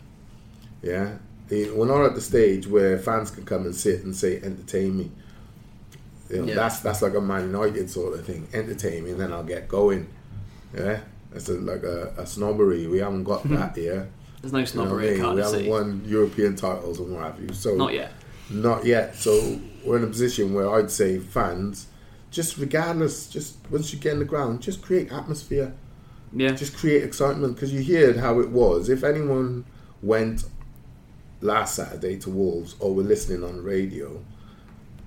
[0.83, 1.17] Yeah,
[1.51, 5.11] we're not at the stage where fans can come and sit and say entertain me.
[6.31, 6.55] You know, Yeah.
[6.55, 8.49] That's that's like a Man United sort of thing.
[8.53, 10.09] Entertain me, and then I'll get going.
[10.75, 11.01] Yeah,
[11.35, 12.87] it's a, like a, a snobbery.
[12.87, 14.09] We haven't got that here.
[14.41, 15.35] There's no You know I snobbery mean?
[15.35, 17.53] We haven't won European titles and what have you.
[17.53, 18.13] So Not yet.
[18.51, 19.15] Not yet.
[19.15, 21.87] So we're in a position where I'd say fans,
[22.31, 25.75] just regardless, just once you get in the ground, just create atmosphere,
[26.35, 26.53] Yeah.
[26.53, 28.89] just create excitement because you heard how it was.
[28.89, 29.65] If anyone
[30.03, 30.45] went
[31.41, 34.23] last Saturday to Wolves or were listening on the radio,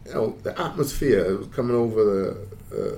[0.06, 2.04] you know the atmosphere coming over
[2.72, 2.98] the uh,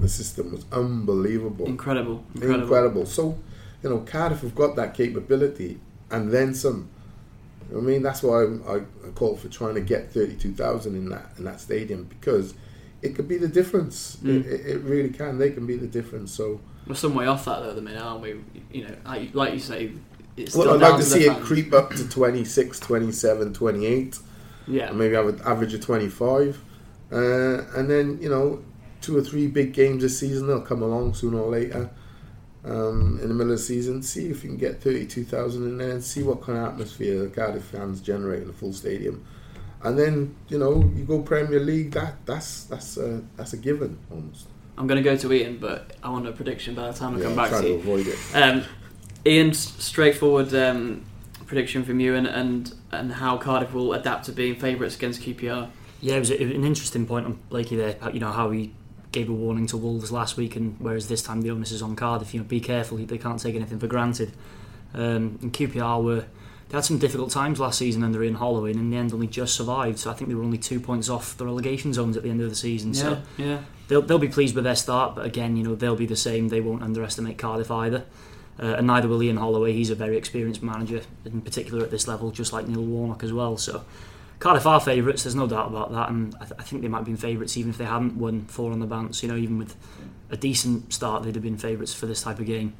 [0.00, 2.24] the system was unbelievable Incredible.
[2.34, 2.62] Incredible.
[2.62, 3.06] incredible.
[3.06, 3.38] So,
[3.82, 5.78] you know, Cardiff have got that capability
[6.10, 6.88] and then some.
[7.68, 10.52] You know what I mean, that's why I, I call for trying to get thirty-two
[10.54, 12.54] thousand in that in that stadium because
[13.00, 14.16] it could be the difference.
[14.16, 14.40] Mm.
[14.44, 15.38] It, it, it really can.
[15.38, 16.32] They can be the difference.
[16.32, 16.60] So,
[16.90, 18.40] We're some way off that though at the minute, aren't we?
[18.72, 19.92] You know, like, like you say,
[20.36, 21.46] it's well, I'd like to the see it fans.
[21.46, 24.18] creep up to 26, 27, 28.
[24.66, 24.90] Yeah.
[24.90, 26.60] maybe have an average of 25.
[27.12, 27.16] Uh,
[27.76, 28.64] and then, you know,
[29.00, 31.90] two or three big games this season, they'll come along sooner or later
[32.64, 34.02] um, in the middle of the season.
[34.02, 37.28] See if you can get 32,000 in there and see what kind of atmosphere the
[37.28, 39.24] Cardiff fans generate in a full stadium.
[39.84, 43.96] And then, you know, you go Premier League, that that's that's a, that's a given
[44.10, 44.48] almost.
[44.80, 47.18] I'm going to go to Ian, but I want a prediction by the time I
[47.18, 47.80] Yeah, come back trying to to you.
[47.80, 48.18] avoid it.
[48.34, 48.64] Um,
[49.26, 51.04] Ian's straightforward um,
[51.46, 55.68] prediction from you and, and and how Cardiff will adapt to being favourites against QPR.
[56.00, 57.96] Yeah, it was a- an interesting point on Blakey there.
[58.00, 58.72] how- You know how he
[59.12, 61.94] gave a warning to Wolves last week, and whereas this time the onus is on
[61.94, 62.32] Cardiff.
[62.32, 64.32] You know, be careful; they can't take anything for granted.
[64.94, 66.24] Um, and QPR were
[66.70, 69.26] they had some difficult times last season under Ian Holloway, and in the end only
[69.26, 69.98] just survived.
[69.98, 72.40] So I think they were only two points off the relegation zones at the end
[72.40, 72.94] of the season.
[72.94, 73.58] Yeah, so yeah.
[73.90, 76.48] They'll they'll be pleased with their start, but again, you know, they'll be the same.
[76.48, 78.06] They won't underestimate Cardiff either.
[78.58, 79.72] Uh, and neither will Ian Holloway.
[79.72, 83.32] He's a very experienced manager, in particular at this level, just like Neil Warnock as
[83.32, 83.56] well.
[83.56, 83.84] So
[84.38, 85.24] Cardiff are favourites.
[85.24, 87.56] There's no doubt about that, and I, th- I think they might have been favourites
[87.56, 89.22] even if they hadn't won four on the bounce.
[89.22, 89.76] You know, even with
[90.30, 92.74] a decent start, they'd have been favourites for this type of game.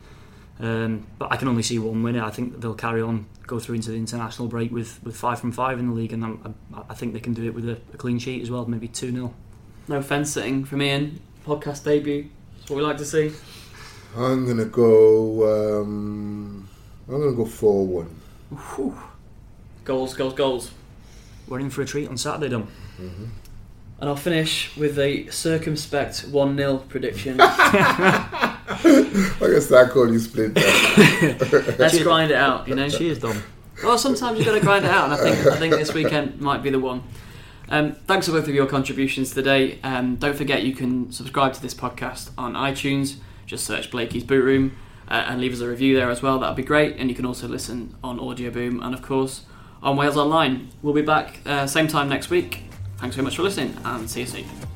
[0.61, 2.22] Um, but I can only see one winner.
[2.22, 5.50] I think they'll carry on, go through into the international break with, with five from
[5.50, 7.80] five in the league, and I'm, I, I think they can do it with a,
[7.94, 9.34] a clean sheet as well, maybe 2 0.
[9.89, 11.20] No fence sitting from Ian.
[11.47, 12.28] Podcast debut.
[12.59, 13.33] That's what we like to see.
[14.16, 15.81] I'm gonna go.
[15.81, 16.68] Um,
[17.09, 18.16] I'm gonna go four one.
[19.85, 20.70] Goals, goals, goals.
[21.49, 22.68] We're in for a treat on Saturday, Dom.
[22.99, 27.39] And I'll finish with a circumspect 1 0 prediction.
[27.41, 28.57] I
[29.41, 30.55] guess that call you split.
[30.55, 31.76] That.
[31.78, 32.89] Let's grind it out, you know?
[32.89, 33.43] Cheers, Dom.
[33.83, 36.41] Well, sometimes you've got to grind it out, and I think I think this weekend
[36.41, 37.03] might be the one.
[37.70, 39.78] Um, thanks for both of your contributions today.
[39.82, 43.16] Um, don't forget you can subscribe to this podcast on iTunes.
[43.46, 44.76] Just search Blakey's Boot Room
[45.08, 46.38] uh, and leave us a review there as well.
[46.38, 46.96] That'd be great.
[46.96, 49.42] And you can also listen on Audio Boom and of course
[49.82, 50.68] on Wales Online.
[50.82, 52.64] We'll be back uh, same time next week.
[52.98, 54.69] Thanks very much for listening, and see you soon.